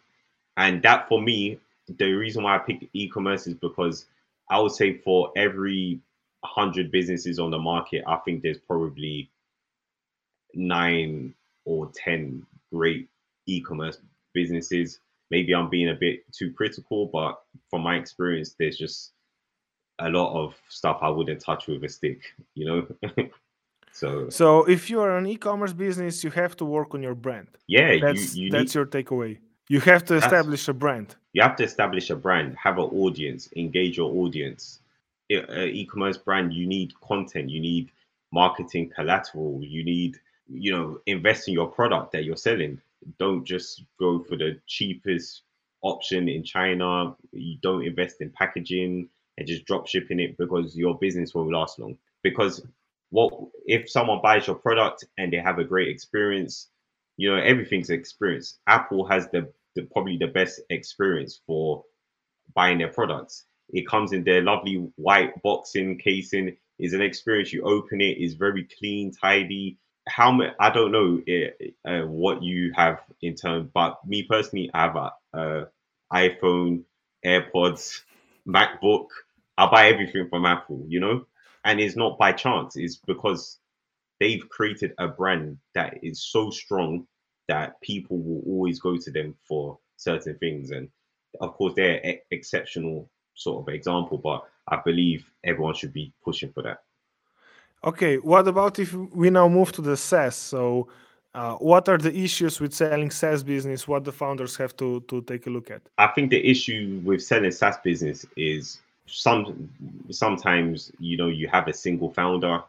And 0.56 0.82
that 0.82 1.08
for 1.08 1.20
me, 1.20 1.58
the 1.88 2.12
reason 2.12 2.42
why 2.42 2.56
I 2.56 2.58
picked 2.58 2.84
e-commerce 2.92 3.46
is 3.46 3.54
because 3.54 4.06
I 4.50 4.60
would 4.60 4.72
say 4.72 4.98
for 4.98 5.32
every 5.36 6.00
hundred 6.44 6.90
businesses 6.90 7.38
on 7.38 7.50
the 7.50 7.58
market, 7.58 8.04
I 8.06 8.16
think 8.16 8.42
there's 8.42 8.58
probably 8.58 9.30
nine 10.54 11.34
or 11.64 11.90
ten 11.94 12.44
great 12.72 13.08
e-commerce 13.46 13.98
businesses. 14.34 14.98
Maybe 15.32 15.54
I'm 15.54 15.70
being 15.70 15.90
a 15.90 15.94
bit 16.06 16.16
too 16.38 16.50
critical, 16.52 17.00
but 17.18 17.32
from 17.70 17.82
my 17.82 17.96
experience, 17.96 18.50
there's 18.58 18.78
just 18.78 19.12
a 19.98 20.08
lot 20.10 20.30
of 20.42 20.54
stuff 20.68 20.98
I 21.02 21.10
wouldn't 21.16 21.40
touch 21.48 21.66
with 21.68 21.84
a 21.84 21.88
stick, 21.88 22.20
you 22.54 22.64
know. 22.66 22.80
so 23.92 24.30
So 24.30 24.64
if 24.76 24.90
you 24.90 25.00
are 25.00 25.16
an 25.18 25.26
e-commerce 25.26 25.72
business, 25.72 26.24
you 26.24 26.30
have 26.32 26.56
to 26.58 26.64
work 26.64 26.94
on 26.94 27.02
your 27.02 27.14
brand. 27.14 27.48
yeah, 27.68 27.96
That's 28.00 28.34
you 28.36 28.44
you 28.44 28.50
that's 28.50 28.74
need 28.74 28.74
your 28.74 28.86
takeaway. 28.86 29.38
You 29.68 29.80
have 29.80 30.04
to 30.06 30.14
establish 30.16 30.68
a 30.68 30.74
brand. 30.74 31.16
you 31.34 31.42
have 31.42 31.56
to 31.56 31.64
establish 31.64 32.10
a 32.10 32.16
brand, 32.16 32.56
have 32.66 32.78
an 32.78 32.88
audience, 33.04 33.48
engage 33.56 33.96
your 33.96 34.10
audience. 34.22 34.80
Uh, 35.32 35.64
e-commerce 35.80 36.18
brand, 36.18 36.52
you 36.52 36.66
need 36.66 36.92
content, 37.00 37.48
you 37.48 37.60
need 37.60 37.90
marketing 38.32 38.90
collateral, 38.96 39.60
you 39.62 39.82
need 39.84 40.18
you 40.48 40.72
know 40.72 41.00
invest 41.06 41.48
in 41.48 41.54
your 41.54 41.68
product 41.78 42.12
that 42.12 42.24
you're 42.24 42.36
selling. 42.50 42.80
Don't 43.18 43.44
just 43.44 43.84
go 43.98 44.20
for 44.20 44.36
the 44.36 44.60
cheapest 44.66 45.42
option 45.82 46.28
in 46.28 46.44
China. 46.44 47.16
You 47.32 47.58
don't 47.62 47.84
invest 47.84 48.20
in 48.20 48.30
packaging 48.30 49.08
and 49.38 49.46
just 49.46 49.64
drop 49.64 49.86
shipping 49.86 50.20
it 50.20 50.36
because 50.38 50.76
your 50.76 50.98
business 50.98 51.34
won't 51.34 51.52
last 51.52 51.78
long. 51.78 51.96
Because 52.22 52.64
what 53.10 53.32
if 53.66 53.90
someone 53.90 54.20
buys 54.22 54.46
your 54.46 54.56
product 54.56 55.04
and 55.18 55.32
they 55.32 55.38
have 55.38 55.58
a 55.58 55.64
great 55.64 55.88
experience? 55.88 56.68
You 57.16 57.30
know 57.30 57.42
everything's 57.42 57.90
experience. 57.90 58.58
Apple 58.66 59.06
has 59.06 59.28
the 59.28 59.52
the, 59.74 59.82
probably 59.82 60.18
the 60.18 60.26
best 60.26 60.60
experience 60.70 61.40
for 61.46 61.84
buying 62.54 62.78
their 62.78 62.88
products. 62.88 63.44
It 63.70 63.88
comes 63.88 64.12
in 64.12 64.24
their 64.24 64.42
lovely 64.42 64.86
white 64.96 65.40
boxing 65.42 65.98
casing. 65.98 66.56
Is 66.78 66.94
an 66.94 67.02
experience. 67.02 67.52
You 67.52 67.62
open 67.62 68.00
it, 68.00 68.16
it, 68.18 68.24
is 68.24 68.34
very 68.34 68.66
clean, 68.78 69.12
tidy. 69.12 69.78
How 70.08 70.32
much? 70.32 70.54
I 70.60 70.70
don't 70.70 70.92
know 70.92 71.22
uh, 71.86 72.06
what 72.06 72.42
you 72.42 72.72
have 72.76 73.00
in 73.22 73.34
terms, 73.36 73.70
but 73.72 73.98
me 74.06 74.24
personally, 74.24 74.70
I 74.74 74.82
have 74.82 74.96
a, 74.96 75.12
a 75.34 75.66
iPhone, 76.12 76.84
AirPods, 77.24 78.02
MacBook. 78.46 79.08
I 79.58 79.70
buy 79.70 79.88
everything 79.88 80.28
from 80.28 80.46
Apple, 80.46 80.84
you 80.88 81.00
know, 81.00 81.26
and 81.64 81.80
it's 81.80 81.96
not 81.96 82.18
by 82.18 82.32
chance. 82.32 82.76
It's 82.76 82.96
because 82.96 83.58
they've 84.20 84.48
created 84.48 84.94
a 84.98 85.08
brand 85.08 85.58
that 85.74 85.98
is 86.02 86.22
so 86.24 86.50
strong 86.50 87.06
that 87.48 87.80
people 87.82 88.18
will 88.22 88.42
always 88.46 88.80
go 88.80 88.96
to 88.96 89.10
them 89.10 89.34
for 89.48 89.78
certain 89.96 90.36
things. 90.38 90.70
And 90.70 90.88
of 91.40 91.54
course, 91.54 91.74
they're 91.76 92.04
e- 92.06 92.20
exceptional 92.30 93.10
sort 93.34 93.68
of 93.68 93.74
example, 93.74 94.18
but 94.18 94.44
I 94.68 94.80
believe 94.84 95.26
everyone 95.44 95.74
should 95.74 95.92
be 95.92 96.12
pushing 96.24 96.52
for 96.52 96.62
that. 96.64 96.78
Okay, 97.84 98.16
what 98.18 98.46
about 98.46 98.78
if 98.78 98.94
we 98.94 99.28
now 99.30 99.48
move 99.48 99.72
to 99.72 99.82
the 99.82 99.96
SaaS? 99.96 100.36
So, 100.36 100.88
uh, 101.34 101.54
what 101.54 101.88
are 101.88 101.98
the 101.98 102.16
issues 102.16 102.60
with 102.60 102.72
selling 102.72 103.10
SaaS 103.10 103.42
business? 103.42 103.88
What 103.88 104.04
the 104.04 104.12
founders 104.12 104.56
have 104.56 104.76
to 104.76 105.00
to 105.08 105.22
take 105.22 105.46
a 105.46 105.50
look 105.50 105.70
at? 105.70 105.82
I 105.98 106.06
think 106.08 106.30
the 106.30 106.44
issue 106.48 107.00
with 107.04 107.22
selling 107.22 107.50
SaaS 107.50 107.78
business 107.82 108.24
is 108.36 108.80
some 109.06 109.68
sometimes 110.10 110.92
you 111.00 111.16
know 111.16 111.26
you 111.26 111.48
have 111.48 111.66
a 111.66 111.72
single 111.72 112.12
founder 112.12 112.62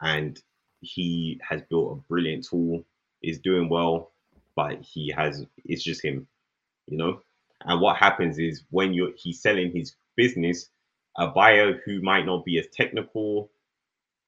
and 0.00 0.40
he 0.80 1.40
has 1.48 1.62
built 1.62 1.92
a 1.92 2.08
brilliant 2.08 2.44
tool, 2.44 2.84
is 3.22 3.38
doing 3.38 3.68
well, 3.68 4.12
but 4.54 4.80
he 4.80 5.12
has 5.16 5.44
it's 5.64 5.82
just 5.82 6.04
him, 6.04 6.26
you 6.86 6.98
know. 6.98 7.20
And 7.64 7.80
what 7.80 7.96
happens 7.96 8.38
is 8.38 8.62
when 8.70 8.94
you're 8.94 9.12
he's 9.16 9.40
selling 9.40 9.72
his 9.72 9.96
business, 10.16 10.68
a 11.16 11.26
buyer 11.26 11.80
who 11.84 12.00
might 12.00 12.26
not 12.26 12.44
be 12.44 12.58
as 12.58 12.68
technical, 12.68 13.50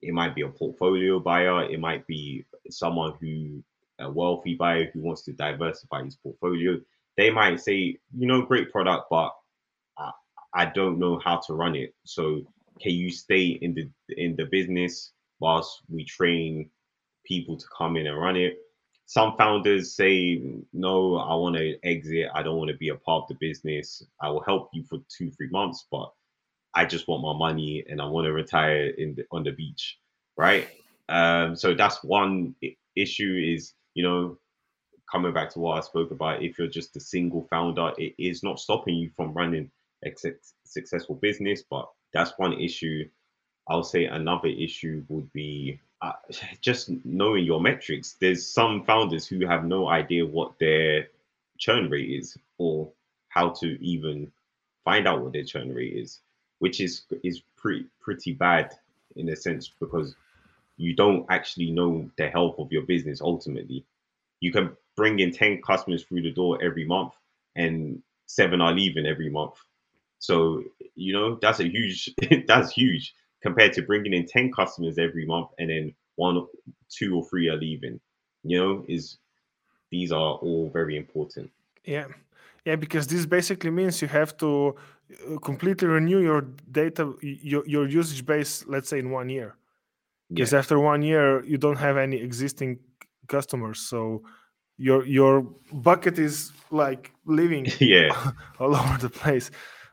it 0.05 0.13
might 0.13 0.35
be 0.35 0.43
a 0.43 0.49
portfolio 0.49 1.19
buyer, 1.19 1.65
it 1.65 1.81
might 1.81 2.07
be 2.07 2.45
someone 2.71 3.15
who 3.21 3.63
a 3.99 4.11
wealthy 4.11 4.55
buyer 4.55 4.91
who 4.93 5.01
wants 5.01 5.23
to 5.23 5.33
diversify 5.33 6.05
his 6.05 6.17
portfolio. 6.17 6.81
They 7.17 7.31
might 7.31 7.61
say, 7.61 7.99
you 8.17 8.27
know, 8.27 8.43
great 8.43 8.73
product, 8.73 9.07
but 9.11 9.31
I, 9.97 10.11
I 10.53 10.67
don't 10.67 10.99
know 10.99 11.21
how 11.25 11.41
to 11.47 11.55
run 11.55 11.77
it. 11.77 11.95
So 12.05 12.43
can 12.81 12.93
you 12.93 13.11
stay 13.11 13.59
in 13.63 13.75
the 13.75 13.89
in 14.17 14.37
the 14.37 14.47
business 14.47 15.13
whilst 15.41 15.83
we 15.89 16.05
train 16.05 16.71
people 17.25 17.57
to 17.57 17.67
come 17.77 17.97
in 17.97 18.07
and 18.07 18.19
run 18.21 18.37
it? 18.37 18.59
Some 19.07 19.37
founders 19.37 19.95
say, 19.95 20.43
no, 20.73 21.17
I 21.17 21.35
want 21.35 21.57
to 21.57 21.79
exit. 21.85 22.29
I 22.35 22.43
don't 22.43 22.57
want 22.57 22.71
to 22.71 22.77
be 22.77 22.89
a 22.89 22.97
part 22.97 23.25
of 23.25 23.29
the 23.29 23.49
business. 23.49 24.03
I 24.21 24.31
will 24.31 24.43
help 24.43 24.71
you 24.73 24.83
for 24.83 24.99
two, 25.15 25.31
three 25.31 25.51
months, 25.51 25.87
but 25.91 26.11
I 26.75 26.85
just 26.85 27.09
want 27.09 27.23
my 27.23 27.33
money 27.33 27.85
and 27.89 28.01
I 28.01 28.07
want 28.07 28.27
to 28.27 28.33
retire 28.33 28.89
in 28.89 29.15
the, 29.15 29.25
on 29.31 29.45
the 29.45 29.53
beach, 29.53 29.99
right? 30.37 30.69
Um, 31.09 31.55
so 31.57 31.75
that's 31.75 32.03
one 32.03 32.55
issue. 32.97 33.55
Is 33.55 33.75
you 33.95 34.03
know 34.03 34.39
coming 35.11 35.33
back 35.33 35.51
to 35.51 35.61
what 35.61 35.79
I 35.79 35.81
spoke 35.81 36.11
about, 36.11 36.43
if 36.43 36.59
you're 36.59 36.69
just 36.69 36.97
a 36.97 37.01
single 37.01 37.47
founder, 37.51 37.93
it 37.99 38.15
is 38.19 38.43
not 38.43 38.59
stopping 38.59 38.97
you 38.97 39.11
from 39.15 39.33
running 39.33 39.71
a 40.05 40.13
successful 40.65 41.15
business, 41.17 41.63
but 41.69 41.89
that's 42.13 42.33
one 42.37 42.55
issue. 42.55 43.09
I'll 43.69 43.85
say 43.85 44.07
another 44.07 44.49
issue 44.49 45.05
would 45.09 45.33
be 45.33 45.81
uh, 46.03 46.13
just 46.61 46.91
knowing 47.05 47.45
your 47.45 47.61
metrics. 47.61 48.17
There's 48.21 48.47
some 48.47 48.85
founders 48.85 49.27
who 49.27 49.47
have 49.47 49.65
no 49.65 49.89
idea 49.89 50.27
what 50.27 50.59
their 50.59 51.09
churn 51.59 51.89
rate 51.91 52.11
is 52.11 52.37
or 52.59 52.91
how 53.29 53.51
to 53.51 53.83
even 53.85 54.31
find 54.85 55.09
out 55.09 55.23
what 55.23 55.33
their 55.33 55.45
churn 55.45 55.73
rate 55.73 55.95
is, 55.95 56.21
which 56.65 56.81
is 56.81 57.03
is 57.23 57.43
pretty 57.59 57.85
pretty 58.01 58.33
bad 58.33 58.73
in 59.17 59.29
a 59.29 59.37
sense 59.37 59.71
because 59.79 60.15
you 60.79 60.97
don't 60.97 61.27
actually 61.29 61.71
know 61.71 62.09
the 62.17 62.27
health 62.31 62.57
of 62.59 62.73
your 62.73 62.85
business 62.93 63.21
ultimately. 63.21 63.85
You 64.41 64.51
can 64.51 64.75
bring 64.97 65.19
in 65.19 65.31
10 65.31 65.61
customers 65.61 66.05
through 66.05 66.23
the 66.23 66.33
door 66.33 66.59
every 66.63 66.87
month 66.87 67.13
and 67.55 68.03
seven 68.25 68.63
are 68.63 68.73
leaving 68.73 69.05
every 69.05 69.29
month. 69.29 69.57
So, 70.21 70.65
you 70.95 71.13
know, 71.13 71.39
that's 71.43 71.61
a 71.61 71.69
huge 71.69 72.15
that's 72.49 72.71
huge 72.73 73.15
compared 73.43 73.75
to 73.75 73.83
bringing 73.83 74.15
in 74.15 74.25
10 74.25 74.51
customers 74.51 74.97
every 74.97 75.27
month 75.27 75.51
and 75.59 75.69
then 75.69 75.95
one 76.17 76.47
two 76.89 77.11
or 77.19 77.25
three 77.29 77.51
are 77.51 77.61
leaving. 77.67 78.01
You 78.43 78.59
know, 78.59 78.85
is 78.89 79.19
these 79.91 80.13
are 80.13 80.33
all 80.45 80.71
very 80.73 80.97
important. 80.97 81.51
Yeah, 81.85 82.07
yeah, 82.65 82.77
because 82.77 83.07
this 83.07 83.27
basically 83.27 83.71
means 83.71 84.01
you 84.01 84.09
have 84.09 84.35
to 84.39 84.77
completely 85.43 85.89
renew 85.89 86.21
your 86.21 86.43
data, 86.71 87.13
your 87.23 87.67
your 87.67 87.87
usage 87.89 88.25
base. 88.27 88.65
Let's 88.67 88.89
say 88.89 88.99
in 88.99 89.11
one 89.11 89.29
year, 89.29 89.57
because 90.29 90.53
Yeah. 90.53 90.59
after 90.61 90.79
one 90.79 91.03
year 91.03 91.45
you 91.45 91.59
don't 91.59 91.79
have 91.79 91.97
any 91.97 92.17
existing 92.17 92.79
customers, 93.29 93.81
so 93.81 94.23
your 94.79 95.05
your 95.07 95.43
bucket 95.73 96.19
is 96.19 96.53
like 96.71 97.13
living 97.27 97.67
yeah. 97.81 98.11
all 98.59 98.75
over 98.75 98.99
the 98.99 99.11
place. 99.11 99.51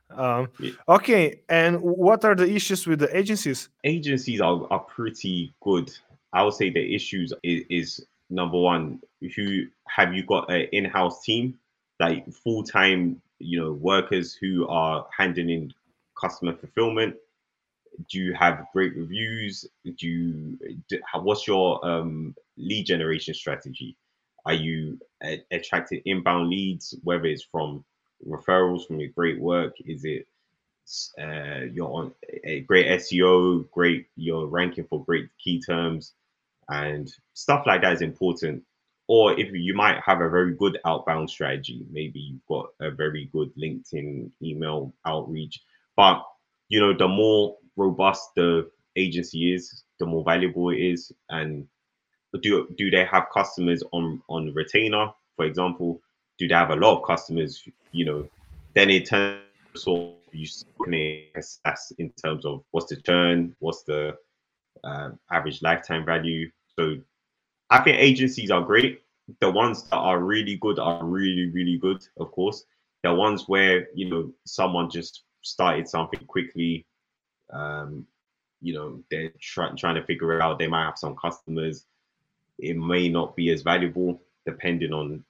Um, 0.10 0.50
Yeah. 0.60 0.72
okay, 0.90 1.42
and 1.48 1.80
what 1.82 2.26
are 2.26 2.36
the 2.36 2.50
issues 2.54 2.86
with 2.88 3.00
the 3.00 3.16
agencies? 3.18 3.70
agencies 3.84 4.42
are, 4.42 4.68
are 4.70 4.80
pretty 4.96 5.54
good. 5.62 5.90
I 6.34 6.44
would 6.44 6.54
say 6.54 6.70
the 6.70 6.96
issues 6.96 7.34
is, 7.44 7.64
is 7.70 8.06
number 8.30 8.58
one, 8.60 9.00
who 9.36 9.66
have 9.88 10.14
you 10.14 10.24
got 10.26 10.50
an 10.52 10.68
in-house 10.72 11.24
team, 11.24 11.58
like 12.00 12.26
full-time, 12.44 13.22
you 13.42 13.60
know, 13.60 13.74
workers 13.74 14.34
who 14.34 14.68
are 14.68 15.08
handing 15.18 15.50
in 15.50 15.74
customer 16.20 16.56
fulfillment? 16.56 17.16
Do 18.10 18.20
you 18.20 18.34
have 18.34 18.66
great 18.74 18.96
reviews? 18.96 19.66
Do 19.84 20.08
you, 20.08 20.58
do, 20.88 21.00
what's 21.16 21.48
your 21.48 21.86
um, 21.86 22.36
lead 22.58 22.86
generation 22.86 23.34
strategy? 23.34 23.98
Are 24.46 24.54
you 24.54 25.00
a- 25.24 25.44
attracting 25.52 26.02
inbound 26.06 26.50
leads, 26.50 26.96
whether 27.04 27.26
it's 27.26 27.44
from 27.44 27.84
referrals 28.28 28.88
from 28.88 29.00
your 29.00 29.10
great 29.10 29.40
work? 29.40 29.74
Is 29.86 30.06
it 30.06 30.28
uh, 31.20 31.66
you're 31.72 31.92
on 31.92 32.14
a 32.44 32.62
great 32.62 32.88
SEO, 32.88 33.70
great 33.72 34.08
you're 34.16 34.48
ranking 34.48 34.86
for 34.86 35.04
great 35.04 35.30
key 35.44 35.62
terms, 35.62 36.14
and 36.70 37.12
stuff 37.34 37.66
like 37.66 37.82
that 37.82 37.94
is 37.94 38.02
important. 38.02 38.64
Or 39.14 39.38
if 39.38 39.52
you 39.52 39.74
might 39.74 40.00
have 40.06 40.22
a 40.22 40.30
very 40.30 40.56
good 40.56 40.80
outbound 40.86 41.30
strategy, 41.30 41.86
maybe 41.92 42.18
you've 42.18 42.46
got 42.48 42.68
a 42.80 42.90
very 42.90 43.30
good 43.34 43.52
LinkedIn 43.62 44.32
email 44.42 44.94
outreach. 45.06 45.60
But 45.98 46.24
you 46.70 46.80
know, 46.80 46.94
the 46.98 47.10
more 47.10 47.58
robust 47.76 48.30
the 48.38 48.72
agency 48.96 49.54
is, 49.54 49.84
the 50.00 50.06
more 50.06 50.24
valuable 50.24 50.70
it 50.70 50.78
is. 50.78 51.12
And 51.30 51.68
do 52.42 52.70
do 52.78 52.90
they 52.90 53.04
have 53.04 53.26
customers 53.34 53.84
on 53.92 54.22
on 54.30 54.54
retainer, 54.54 55.08
for 55.36 55.44
example? 55.44 56.00
Do 56.38 56.48
they 56.48 56.56
have 56.56 56.70
a 56.70 56.78
lot 56.78 57.02
of 57.02 57.06
customers? 57.06 57.68
You 57.92 58.06
know, 58.06 58.30
then 58.76 58.90
it 58.90 59.08
turns 59.08 59.42
of 59.88 60.14
you 60.32 60.48
can 60.86 61.26
assess 61.36 61.92
in 61.98 62.12
terms 62.12 62.46
of 62.46 62.64
what's 62.72 62.88
the 62.88 63.02
churn, 63.02 63.58
what's 63.60 63.84
the 63.84 64.16
uh, 64.86 65.10
average 65.30 65.62
lifetime 65.62 66.06
value. 66.06 66.50
So 66.80 66.96
I 67.72 67.80
think 67.82 67.98
agencies 68.00 68.52
are 68.52 68.62
great. 68.62 69.02
The 69.40 69.50
ones 69.50 69.84
that 69.84 69.96
are 69.96 70.20
really 70.20 70.58
good 70.58 70.78
are 70.78 71.04
really, 71.04 71.50
really 71.50 71.78
good, 71.78 72.06
of 72.20 72.32
course. 72.32 72.66
The 73.04 73.14
ones 73.14 73.48
where 73.48 73.88
you 73.96 74.10
know 74.10 74.32
someone 74.46 74.90
just 74.90 75.24
started 75.42 75.88
something 75.88 76.20
quickly. 76.28 76.86
Um, 77.52 78.06
you 78.62 78.74
know 78.74 79.02
they're 79.10 79.34
trying 79.40 79.76
trying 79.76 79.96
to 79.96 80.04
figure 80.04 80.34
it 80.34 80.42
out. 80.42 80.60
They 80.60 80.68
might 80.68 80.86
have 80.86 80.98
some 80.98 81.16
customers. 81.16 81.86
It 82.60 82.78
may 82.78 83.10
not 83.10 83.36
be 83.36 83.50
as 83.52 83.64
valuable 83.64 84.22
depending 84.46 84.94
on 84.94 85.24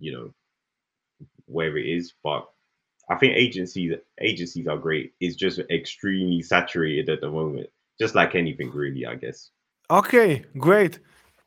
you 0.00 0.12
know 0.12 0.34
where 1.46 1.76
it 1.78 1.86
is, 1.86 2.12
but 2.22 2.48
I 3.08 3.16
think 3.16 3.34
agencies 3.36 3.96
agencies 4.20 4.66
are 4.66 4.76
great. 4.76 5.14
It's 5.20 5.36
just 5.36 5.60
extremely 5.70 6.42
saturated 6.42 7.08
at 7.08 7.20
the 7.20 7.30
moment, 7.30 7.70
just 8.00 8.14
like 8.14 8.34
anything 8.34 8.70
really, 8.70 9.06
I 9.06 9.14
guess. 9.14 9.50
Okay, 9.90 10.44
great. 10.58 10.98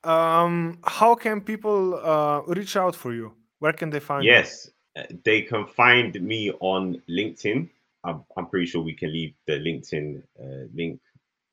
Um, 0.04 0.78
how 0.84 1.16
can 1.16 1.42
people 1.42 1.96
uh, 1.96 2.42
reach 2.48 2.78
out 2.78 2.96
for 2.96 3.14
you? 3.14 3.34
Where 3.60 3.74
can 3.74 3.90
they 3.90 4.00
find 4.00 4.24
yes, 4.24 4.70
you? 4.96 5.02
Yes, 5.02 5.08
uh, 5.12 5.16
they 5.24 5.42
can 5.42 5.66
find 5.66 6.22
me 6.22 6.52
on 6.60 7.02
LinkedIn. 7.10 7.68
I'm, 8.04 8.24
I'm 8.36 8.46
pretty 8.48 8.68
sure 8.68 8.82
we 8.82 8.94
can 8.94 9.12
leave 9.12 9.34
the 9.48 9.54
LinkedIn 9.54 10.22
uh, 10.40 10.68
link 10.74 11.00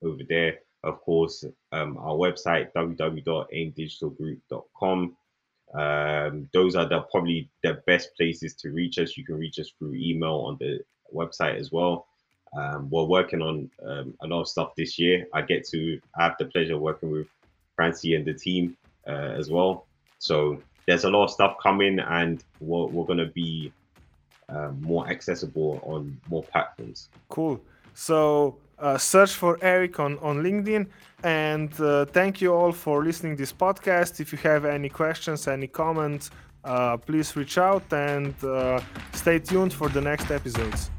over 0.03 0.23
there. 0.29 0.59
Of 0.83 1.01
course, 1.01 1.45
um, 1.73 1.97
our 1.97 2.15
website 2.15 2.71
www.aimdigitalgroup.com. 2.75 5.17
Um, 5.75 6.49
those 6.53 6.77
are 6.77 6.87
the 6.89 7.01
probably 7.11 7.49
the 7.63 7.83
best 7.87 8.15
places 8.17 8.55
to 8.57 8.71
reach 8.71 8.99
us. 8.99 9.17
You 9.17 9.25
can 9.25 9.37
reach 9.37 9.59
us 9.59 9.73
through 9.79 9.95
email 9.95 10.45
on 10.47 10.59
the 10.61 10.81
website 11.13 11.59
as 11.59 11.73
well. 11.73 12.07
Um, 12.57 12.89
we're 12.91 13.05
working 13.05 13.43
on 13.43 13.71
um, 13.85 14.15
a 14.23 14.27
lot 14.27 14.43
of 14.43 14.49
stuff 14.49 14.75
this 14.77 14.99
year. 14.99 15.27
I 15.33 15.43
get 15.43 15.67
to 15.69 16.01
have 16.17 16.37
the 16.39 16.45
pleasure 16.45 16.75
of 16.75 16.81
working 16.81 17.11
with 17.11 17.27
Francie 17.77 18.15
and 18.15 18.25
the 18.25 18.35
team 18.35 18.77
uh, 19.07 19.39
as 19.39 19.51
well. 19.51 19.87
So 20.19 20.61
there's 20.87 21.05
a 21.05 21.11
lot 21.11 21.25
of 21.25 21.31
stuff 21.31 21.57
coming, 21.63 21.99
and 21.99 22.43
we're, 22.61 22.87
we're 22.87 23.07
going 23.07 23.19
to 23.19 23.33
be 23.33 23.73
uh, 24.49 24.71
more 24.81 25.09
accessible 25.09 25.81
on 25.85 26.19
more 26.29 26.43
platforms. 26.43 27.09
Cool. 27.29 27.61
So 27.95 28.57
uh, 28.79 28.99
search 28.99 29.33
for 29.33 29.59
Eric 29.63 29.99
on, 30.01 30.19
on 30.19 30.43
LinkedIn. 30.43 30.87
And 31.23 31.73
uh, 31.81 32.05
thank 32.07 32.41
you 32.41 32.53
all 32.53 32.73
for 32.73 33.05
listening 33.05 33.37
to 33.37 33.43
this 33.43 33.53
podcast. 33.53 34.21
If 34.21 34.33
you 34.33 34.39
have 34.39 34.65
any 34.65 34.89
questions, 34.89 35.49
any 35.49 35.67
comments, 35.67 36.31
uh, 36.65 36.97
please 36.97 37.35
reach 37.37 37.59
out 37.59 37.91
and 37.93 38.35
uh, 38.45 38.81
stay 39.13 39.39
tuned 39.39 39.73
for 39.73 39.89
the 39.89 40.01
next 40.01 40.31
episodes. 40.31 40.91